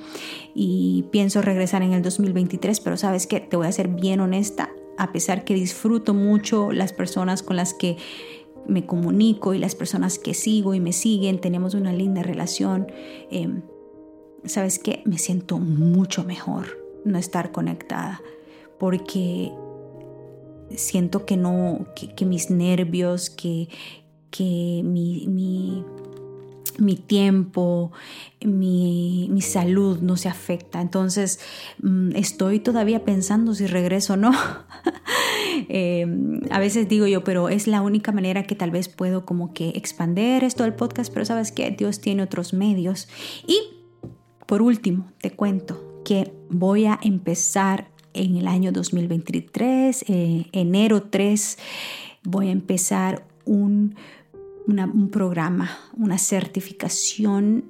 y 0.55 1.07
pienso 1.11 1.43
regresar 1.43 1.83
en 1.83 1.93
el 1.93 2.03
2023, 2.03 2.81
pero 2.81 2.97
sabes 2.97 3.27
que 3.27 3.41
te 3.41 3.57
voy 3.57 3.67
a 3.67 3.73
ser 3.73 3.89
bien 3.89 4.21
honesta, 4.21 4.71
a 4.97 5.13
pesar 5.13 5.45
que 5.45 5.55
disfruto 5.55 6.15
mucho 6.15 6.73
las 6.73 6.93
personas 6.93 7.43
con 7.43 7.57
las 7.57 7.75
que 7.75 7.97
me 8.67 8.87
comunico 8.87 9.55
y 9.55 9.59
las 9.59 9.75
personas 9.75 10.19
que 10.19 10.35
sigo 10.35 10.75
y 10.75 10.81
me 10.81 10.93
siguen, 10.93 11.41
tenemos 11.41 11.75
una 11.75 11.93
linda 11.93 12.23
relación. 12.23 12.87
Em, 13.31 13.63
¿Sabes 14.45 14.79
qué? 14.79 15.03
Me 15.05 15.19
siento 15.19 15.59
mucho 15.59 16.25
mejor 16.25 16.79
no 17.05 17.19
estar 17.19 17.53
conectada 17.53 18.23
porque 18.79 19.53
siento 20.77 21.27
que 21.27 21.37
no, 21.37 21.87
que, 21.95 22.25
mis 22.25 22.51
nervios, 22.51 23.31
que, 23.31 23.69
que 24.31 24.83
mi, 24.85 25.27
mi 25.27 25.85
mi 26.81 26.97
tiempo, 26.97 27.93
mi, 28.41 29.29
salud 29.41 30.01
no 30.01 30.17
se 30.17 30.29
afecta. 30.29 30.81
Entonces 30.81 31.41
mm, 31.83 32.17
estoy 32.17 32.61
todavía 32.61 33.05
pensando 33.05 33.55
si 33.55 33.67
regreso 33.67 34.15
o 34.15 34.17
no. 34.17 34.33
Eh, 35.69 36.07
a 36.51 36.59
veces 36.59 36.89
digo 36.89 37.07
yo, 37.07 37.23
pero 37.23 37.49
es 37.49 37.67
la 37.67 37.83
única 37.83 38.13
manera 38.13 38.45
que 38.45 38.55
tal 38.55 38.71
vez 38.71 38.89
puedo 38.89 39.27
como 39.27 39.53
que 39.53 39.71
expander 39.71 40.43
esto 40.43 40.63
del 40.63 40.75
podcast, 40.75 41.13
pero 41.13 41.27
sabes 41.27 41.53
que 41.53 41.71
Dios 41.71 42.01
tiene 42.01 42.23
otros 42.23 42.55
medios. 42.55 43.09
Y 43.47 43.59
por 44.47 44.63
último, 44.63 45.07
te 45.21 45.33
cuento 45.33 46.03
que 46.05 46.33
voy 46.49 46.87
a 46.87 46.99
empezar 47.03 47.91
en 48.15 48.37
el 48.37 48.49
año 48.49 48.73
2023, 48.73 50.05
eh, 50.09 50.47
enero 50.53 51.03
3, 51.03 51.59
voy 52.25 52.49
a 52.49 52.53
empezar 52.53 53.27
un 53.45 53.95
un 54.67 55.11
programa, 55.11 55.71
una 55.97 56.19
certificación 56.19 57.65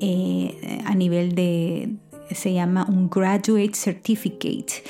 eh, 0.00 0.82
a 0.84 0.94
nivel 0.94 1.34
de, 1.34 1.96
se 2.30 2.52
llama 2.52 2.86
un 2.88 3.10
Graduate 3.10 3.74
Certificate 3.74 4.84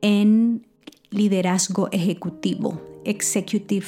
en 0.00 0.66
liderazgo 1.10 1.88
ejecutivo, 1.92 2.80
Executive 3.04 3.86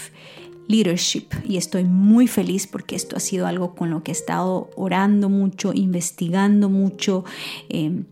Leadership. 0.69 1.27
Y 1.47 1.57
estoy 1.57 1.85
muy 1.85 2.27
feliz 2.27 2.67
porque 2.67 2.97
esto 2.97 3.17
ha 3.17 3.21
sido 3.21 3.47
algo 3.47 3.75
con 3.75 3.91
lo 3.91 4.03
que 4.03 4.11
he 4.11 4.15
estado 4.15 4.71
orando 4.77 5.29
mucho, 5.29 5.73
investigando 5.75 6.69
mucho, 6.69 7.25
eh, 7.69 8.03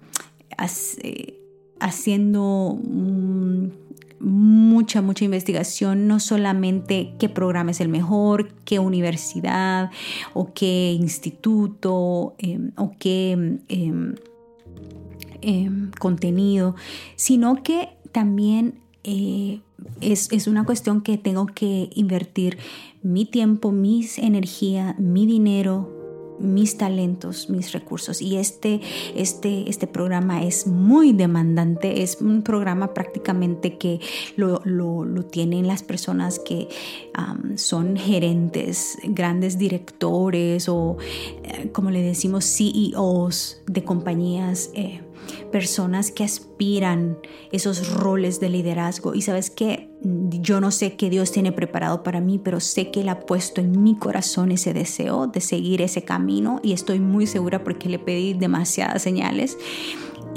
eh, 1.03 1.35
haciendo 1.79 2.79
mucha, 4.21 5.03
mucha 5.03 5.25
investigación, 5.25 6.07
no 6.07 6.21
solamente 6.21 7.15
qué 7.19 7.29
programa 7.29 7.71
es 7.71 7.81
el 7.81 7.89
mejor, 7.89 8.53
qué 8.65 8.79
universidad 8.79 9.91
o 10.35 10.53
qué 10.53 10.93
instituto 10.93 12.35
em, 12.39 12.73
o 12.77 12.93
qué 12.99 13.33
em, 13.69 14.15
em, 15.43 15.91
contenido, 15.99 16.75
sino 17.17 17.63
que 17.63 17.91
también 18.13 18.81
eh, 19.05 19.61
es, 20.01 20.33
es, 20.33 20.47
una 20.47 20.65
cuestión 20.65 21.01
que 21.03 21.19
tengo 21.19 21.47
que 21.47 21.91
invertir 21.95 22.59
mi 23.03 23.25
tiempo, 23.25 23.71
mis 23.71 24.19
energía, 24.19 24.97
mi 24.99 25.27
dinero, 25.27 25.96
mis 26.39 26.79
talentos, 26.79 27.51
mis 27.51 27.73
recursos. 27.73 28.21
Y 28.23 28.37
este, 28.37 28.81
este, 29.15 29.69
este 29.69 29.87
programa 29.87 30.43
es 30.43 30.67
muy 30.67 31.13
demandante, 31.13 32.03
es 32.03 32.21
un 32.21 32.43
programa 32.43 32.95
prácticamente 32.95 33.79
que 33.79 34.01
lo, 34.37 34.61
tienen 35.31 35.67
las 35.67 35.83
personas 35.83 36.39
que 36.39 36.69
son 37.57 37.97
gerentes, 37.97 38.99
grandes 39.05 39.59
directores 39.59 40.69
o, 40.69 40.97
eh, 41.43 41.71
como 41.73 41.91
le 41.91 42.03
decimos, 42.03 42.45
CEOs 42.45 43.63
de 43.67 43.85
compañías. 43.85 44.71
Eh, 44.75 45.01
personas 45.51 46.11
que 46.11 46.25
aspiran 46.25 47.19
esos 47.53 47.93
roles 47.93 48.41
de 48.41 48.51
liderazgo. 48.51 49.15
Y 49.15 49.23
sabes 49.23 49.51
que 49.51 49.91
yo 50.03 50.61
no 50.61 50.71
sé 50.71 50.97
qué 50.97 51.11
Dios 51.11 51.33
tiene 51.33 51.53
preparado 51.53 52.03
para 52.03 52.21
mí, 52.21 52.39
pero 52.39 52.61
sé 52.61 52.91
que 52.91 53.01
Él 53.01 53.09
ha 53.09 53.21
puesto 53.21 53.61
en 53.61 53.83
mi 53.83 53.97
corazón 53.97 54.53
ese 54.53 54.73
deseo 54.73 55.27
de 55.27 55.41
seguir 55.41 55.83
ese 55.83 56.03
camino 56.03 56.61
y 56.63 56.73
estoy 56.73 57.01
muy 57.01 57.27
segura 57.27 57.65
porque 57.65 57.89
le 57.89 57.99
pedí 57.99 58.35
demasiadas 58.35 59.03
señales. 59.03 59.57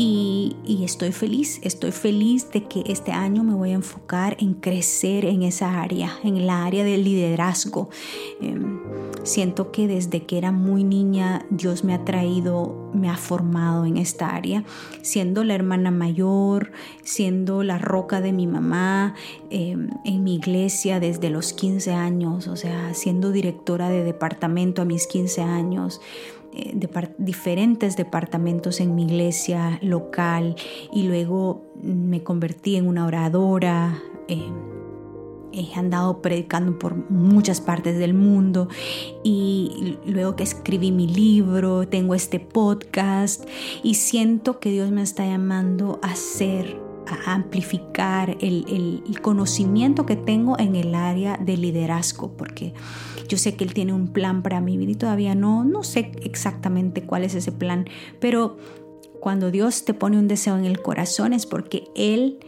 Y, 0.02 0.56
estoy 0.86 1.12
feliz, 1.12 1.60
estoy 1.62 1.92
feliz 1.92 2.50
de 2.52 2.64
que 2.64 2.84
este 2.86 3.12
año 3.12 3.44
me 3.44 3.54
voy 3.54 3.72
a 3.72 3.74
enfocar 3.74 4.38
en 4.40 4.54
crecer 4.54 5.26
en 5.26 5.44
esa 5.44 5.82
área, 5.82 6.14
en 6.24 6.48
la 6.48 6.66
área 6.66 6.86
del 6.86 7.04
liderazgo. 7.04 7.90
Em, 8.40 8.80
siento 9.24 9.74
que 9.74 9.90
desde 9.90 10.24
que 10.24 10.38
era 10.38 10.54
muy 10.54 10.86
niña 10.86 11.46
Dios 11.50 11.84
me 11.84 11.94
ha 11.94 12.06
traído, 12.06 12.90
me 12.94 13.10
ha 13.10 13.18
formado 13.18 13.86
en 13.86 13.98
esta 13.98 14.34
área, 14.34 14.64
siendo 15.02 15.44
la 15.44 15.54
hermana 15.54 15.92
mayor, 15.92 16.72
siendo 17.04 17.62
la 17.64 17.78
roca 17.78 18.22
de 18.22 18.32
mi 18.32 18.48
mamá, 18.48 19.16
em, 19.50 19.90
en 20.06 20.24
mi 20.24 20.36
iglesia 20.36 21.02
desde 21.02 21.30
los 21.30 21.52
15 21.52 21.92
años, 21.92 22.48
o 22.48 22.56
sea, 22.56 22.94
siendo 22.94 23.34
directora 23.34 23.90
de 23.90 24.06
departamento 24.06 24.82
a 24.82 24.86
mis 24.86 25.08
15 25.08 25.42
años. 25.42 26.00
Eh, 26.52 26.72
de 26.74 26.90
diferentes 27.20 27.96
departamentos 27.96 28.80
en 28.80 28.96
mi 28.96 29.04
iglesia 29.04 29.80
local 29.84 30.56
y 30.92 31.04
luego 31.04 31.64
me 31.82 32.24
convertí 32.24 32.76
en 32.76 32.88
una 32.88 33.06
oradora. 33.06 34.02
Eh, 34.28 34.50
he 35.52 35.74
andado 35.76 36.22
predicando 36.22 36.78
por 36.80 36.96
muchas 37.12 37.62
partes 37.62 37.98
del 37.98 38.14
mundo 38.14 38.68
y 39.24 39.98
luego 40.06 40.36
que 40.36 40.44
escribí 40.44 40.92
mi 40.92 41.08
libro, 41.08 41.88
tengo 41.88 42.16
este 42.16 42.40
podcast 42.40 43.48
y 43.84 43.96
siento 43.96 44.60
que 44.60 44.72
Dios 44.72 44.92
me 44.92 45.02
está 45.02 45.26
llamando 45.26 46.00
a 46.02 46.16
ser 46.16 46.89
amplificar 47.26 48.38
el, 48.42 49.04
el, 49.08 49.22
conocimiento 49.22 50.06
que 50.06 50.16
tengo 50.16 50.58
en 50.60 50.76
el 50.76 50.96
área 50.96 51.38
de 51.38 51.58
liderazgo, 51.58 52.36
porque 52.38 52.74
yo 53.28 53.38
sé 53.38 53.56
que 53.56 53.64
Él 53.64 53.74
tiene 53.74 53.94
un 53.94 54.08
plan 54.08 54.42
para 54.42 54.62
mi 54.62 54.78
vida 54.78 54.92
y 54.92 54.96
todavía 54.96 55.36
no, 55.36 55.64
no 55.64 55.84
sé 55.84 56.12
exactamente 56.24 57.04
cuál 57.04 57.24
es 57.24 57.36
ese 57.36 57.52
plan, 57.52 57.88
pero 58.20 58.58
cuando 59.20 59.52
Dios 59.52 59.86
te 59.86 59.94
pone 59.94 60.18
un 60.18 60.28
deseo 60.28 60.58
en 60.58 60.66
el 60.66 60.82
corazón 60.82 61.34
es 61.34 61.46
porque 61.46 61.86
Él 61.96 62.40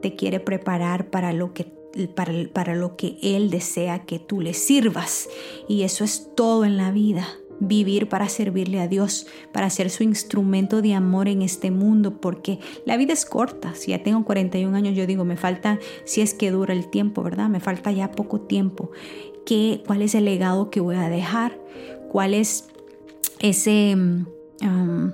te 0.00 0.14
quiere 0.16 0.40
preparar 0.40 1.10
para 1.10 1.32
lo 1.32 1.52
que 1.52 1.80
para, 2.14 2.32
para, 2.52 2.74
lo 2.76 2.96
que 2.96 3.18
Él 3.20 3.50
desea 3.50 4.04
que 4.04 4.20
tú 4.20 4.40
le 4.40 4.54
sirvas. 4.54 5.28
Y 5.68 5.82
eso 5.82 6.04
es 6.04 6.30
todo 6.36 6.64
en 6.64 6.76
la 6.76 6.92
vida. 6.92 7.26
Vivir 7.60 8.08
para 8.08 8.28
servirle 8.28 8.80
a 8.80 8.88
Dios, 8.88 9.26
para 9.52 9.70
ser 9.70 9.90
su 9.90 10.02
instrumento 10.02 10.82
de 10.82 10.94
amor 10.94 11.28
en 11.28 11.42
este 11.42 11.70
mundo, 11.70 12.20
porque 12.20 12.58
la 12.86 12.96
vida 12.96 13.12
es 13.12 13.24
corta. 13.26 13.74
Si 13.74 13.90
ya 13.90 14.02
tengo 14.02 14.24
41 14.24 14.74
años, 14.76 14.96
yo 14.96 15.06
digo, 15.06 15.24
me 15.24 15.36
falta, 15.36 15.78
si 16.04 16.22
es 16.22 16.34
que 16.34 16.50
dura 16.50 16.72
el 16.72 16.88
tiempo, 16.88 17.22
¿verdad? 17.22 17.48
Me 17.48 17.60
falta 17.60 17.92
ya 17.92 18.10
poco 18.10 18.40
tiempo 18.40 18.90
cuál 19.86 20.02
es 20.02 20.14
el 20.14 20.24
legado 20.24 20.70
que 20.70 20.80
voy 20.80 20.96
a 20.96 21.08
dejar, 21.08 21.58
cuál 22.08 22.34
es 22.34 22.68
ese, 23.40 23.94
um, 23.96 25.12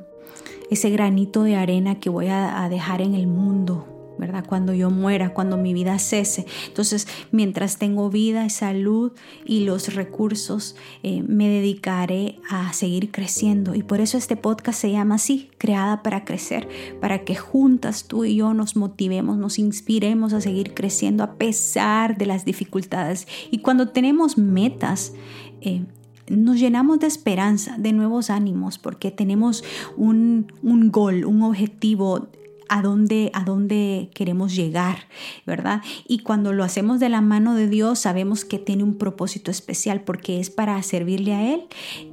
ese 0.70 0.90
granito 0.90 1.42
de 1.42 1.56
arena 1.56 1.98
que 1.98 2.10
voy 2.10 2.26
a 2.28 2.68
dejar 2.68 3.00
en 3.00 3.14
el 3.14 3.26
mundo, 3.26 3.86
¿verdad? 4.18 4.44
Cuando 4.46 4.72
yo 4.72 4.90
muera, 4.90 5.34
cuando 5.34 5.56
mi 5.56 5.74
vida 5.74 5.98
cese. 5.98 6.46
Entonces, 6.66 7.06
mientras 7.30 7.78
tengo 7.78 8.10
vida, 8.10 8.46
y 8.46 8.50
salud 8.50 9.12
y 9.44 9.64
los 9.64 9.94
recursos, 9.94 10.76
eh, 11.02 11.22
me 11.22 11.48
dedicaré 11.48 12.38
a 12.48 12.72
seguir 12.72 13.10
creciendo. 13.10 13.74
Y 13.74 13.82
por 13.82 14.00
eso 14.00 14.18
este 14.18 14.36
podcast 14.36 14.80
se 14.80 14.90
llama 14.90 15.16
así, 15.16 15.50
creada 15.58 16.02
para 16.02 16.24
crecer, 16.24 16.68
para 17.00 17.24
que 17.24 17.34
juntas 17.34 18.04
tú 18.08 18.24
y 18.24 18.36
yo 18.36 18.54
nos 18.54 18.76
motivemos, 18.76 19.38
nos 19.38 19.58
inspiremos 19.58 20.32
a 20.32 20.40
seguir 20.40 20.74
creciendo 20.74 21.24
a 21.24 21.34
pesar 21.34 22.16
de 22.16 22.26
las 22.26 22.44
dificultades. 22.44 23.26
Y 23.50 23.58
cuando 23.58 23.88
tenemos 23.88 24.38
metas, 24.38 25.12
eh, 25.60 25.84
nos 26.28 26.58
llenamos 26.58 26.98
de 26.98 27.06
esperanza, 27.06 27.76
de 27.78 27.92
nuevos 27.92 28.30
ánimos, 28.30 28.78
porque 28.78 29.10
tenemos 29.10 29.62
un, 29.96 30.52
un 30.62 30.90
gol, 30.90 31.24
un 31.24 31.42
objetivo 31.42 32.28
a 32.68 32.82
dónde, 32.82 33.30
a 33.34 33.44
dónde 33.44 34.10
queremos 34.14 34.54
llegar, 34.54 35.08
¿verdad? 35.46 35.82
Y 36.06 36.20
cuando 36.20 36.52
lo 36.52 36.64
hacemos 36.64 37.00
de 37.00 37.08
la 37.08 37.20
mano 37.20 37.54
de 37.54 37.68
Dios, 37.68 38.00
sabemos 38.00 38.44
que 38.44 38.58
tiene 38.58 38.82
un 38.82 38.96
propósito 38.96 39.50
especial 39.50 40.02
porque 40.02 40.40
es 40.40 40.50
para 40.50 40.82
servirle 40.82 41.34
a 41.34 41.54
Él 41.54 41.64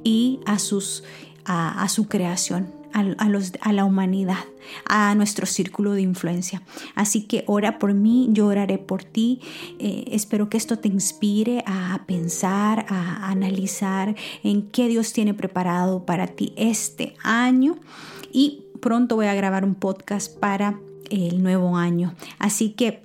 y 0.02 0.40
a, 0.46 0.58
sus, 0.58 1.04
a, 1.44 1.88
su 1.88 2.08
creación, 2.08 2.72
a, 2.92 3.28
los, 3.28 3.52
a, 3.60 3.72
la 3.72 3.84
humanidad, 3.84 4.44
a 4.86 5.14
nuestro 5.14 5.46
círculo 5.46 5.92
de 5.92 6.02
influencia. 6.02 6.62
Así 6.94 7.22
que 7.22 7.44
ora 7.46 7.78
por 7.78 7.94
mí, 7.94 8.28
yo 8.30 8.46
oraré 8.46 8.78
por 8.78 9.02
ti. 9.04 9.40
Eh, 9.78 10.04
espero 10.12 10.48
que 10.48 10.56
esto 10.56 10.78
te 10.78 10.88
inspire 10.88 11.64
a 11.66 12.04
pensar, 12.06 12.86
a 12.88 13.30
analizar 13.30 14.14
en 14.42 14.70
qué 14.70 14.88
Dios 14.88 15.12
tiene 15.12 15.34
preparado 15.34 16.04
para 16.06 16.28
ti 16.28 16.52
este 16.56 17.14
año 17.22 17.76
y 18.32 18.63
pronto 18.84 19.16
voy 19.16 19.28
a 19.28 19.34
grabar 19.34 19.64
un 19.64 19.74
podcast 19.74 20.38
para 20.38 20.78
el 21.08 21.42
nuevo 21.42 21.78
año. 21.78 22.12
Así 22.38 22.68
que 22.68 23.02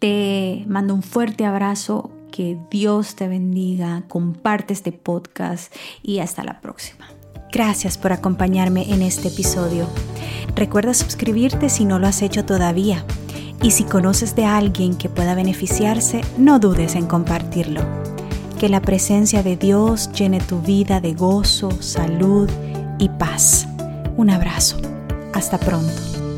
te 0.00 0.64
mando 0.66 0.92
un 0.92 1.04
fuerte 1.04 1.44
abrazo, 1.44 2.10
que 2.32 2.58
Dios 2.68 3.14
te 3.14 3.28
bendiga, 3.28 4.02
comparte 4.08 4.72
este 4.72 4.90
podcast 4.90 5.72
y 6.02 6.18
hasta 6.18 6.42
la 6.42 6.60
próxima. 6.60 7.06
Gracias 7.52 7.96
por 7.96 8.12
acompañarme 8.12 8.92
en 8.92 9.02
este 9.02 9.28
episodio. 9.28 9.86
Recuerda 10.56 10.94
suscribirte 10.94 11.68
si 11.68 11.84
no 11.84 12.00
lo 12.00 12.08
has 12.08 12.20
hecho 12.20 12.44
todavía. 12.44 13.06
Y 13.62 13.70
si 13.70 13.84
conoces 13.84 14.34
de 14.34 14.46
alguien 14.46 14.96
que 14.96 15.08
pueda 15.08 15.36
beneficiarse, 15.36 16.22
no 16.38 16.58
dudes 16.58 16.96
en 16.96 17.06
compartirlo. 17.06 17.82
Que 18.58 18.68
la 18.68 18.82
presencia 18.82 19.44
de 19.44 19.56
Dios 19.56 20.10
llene 20.10 20.40
tu 20.40 20.60
vida 20.60 21.00
de 21.00 21.14
gozo, 21.14 21.70
salud 21.70 22.50
y 22.98 23.08
paz. 23.10 23.68
Un 24.16 24.30
abrazo. 24.30 24.76
Hasta 25.32 25.58
pronto. 25.58 26.31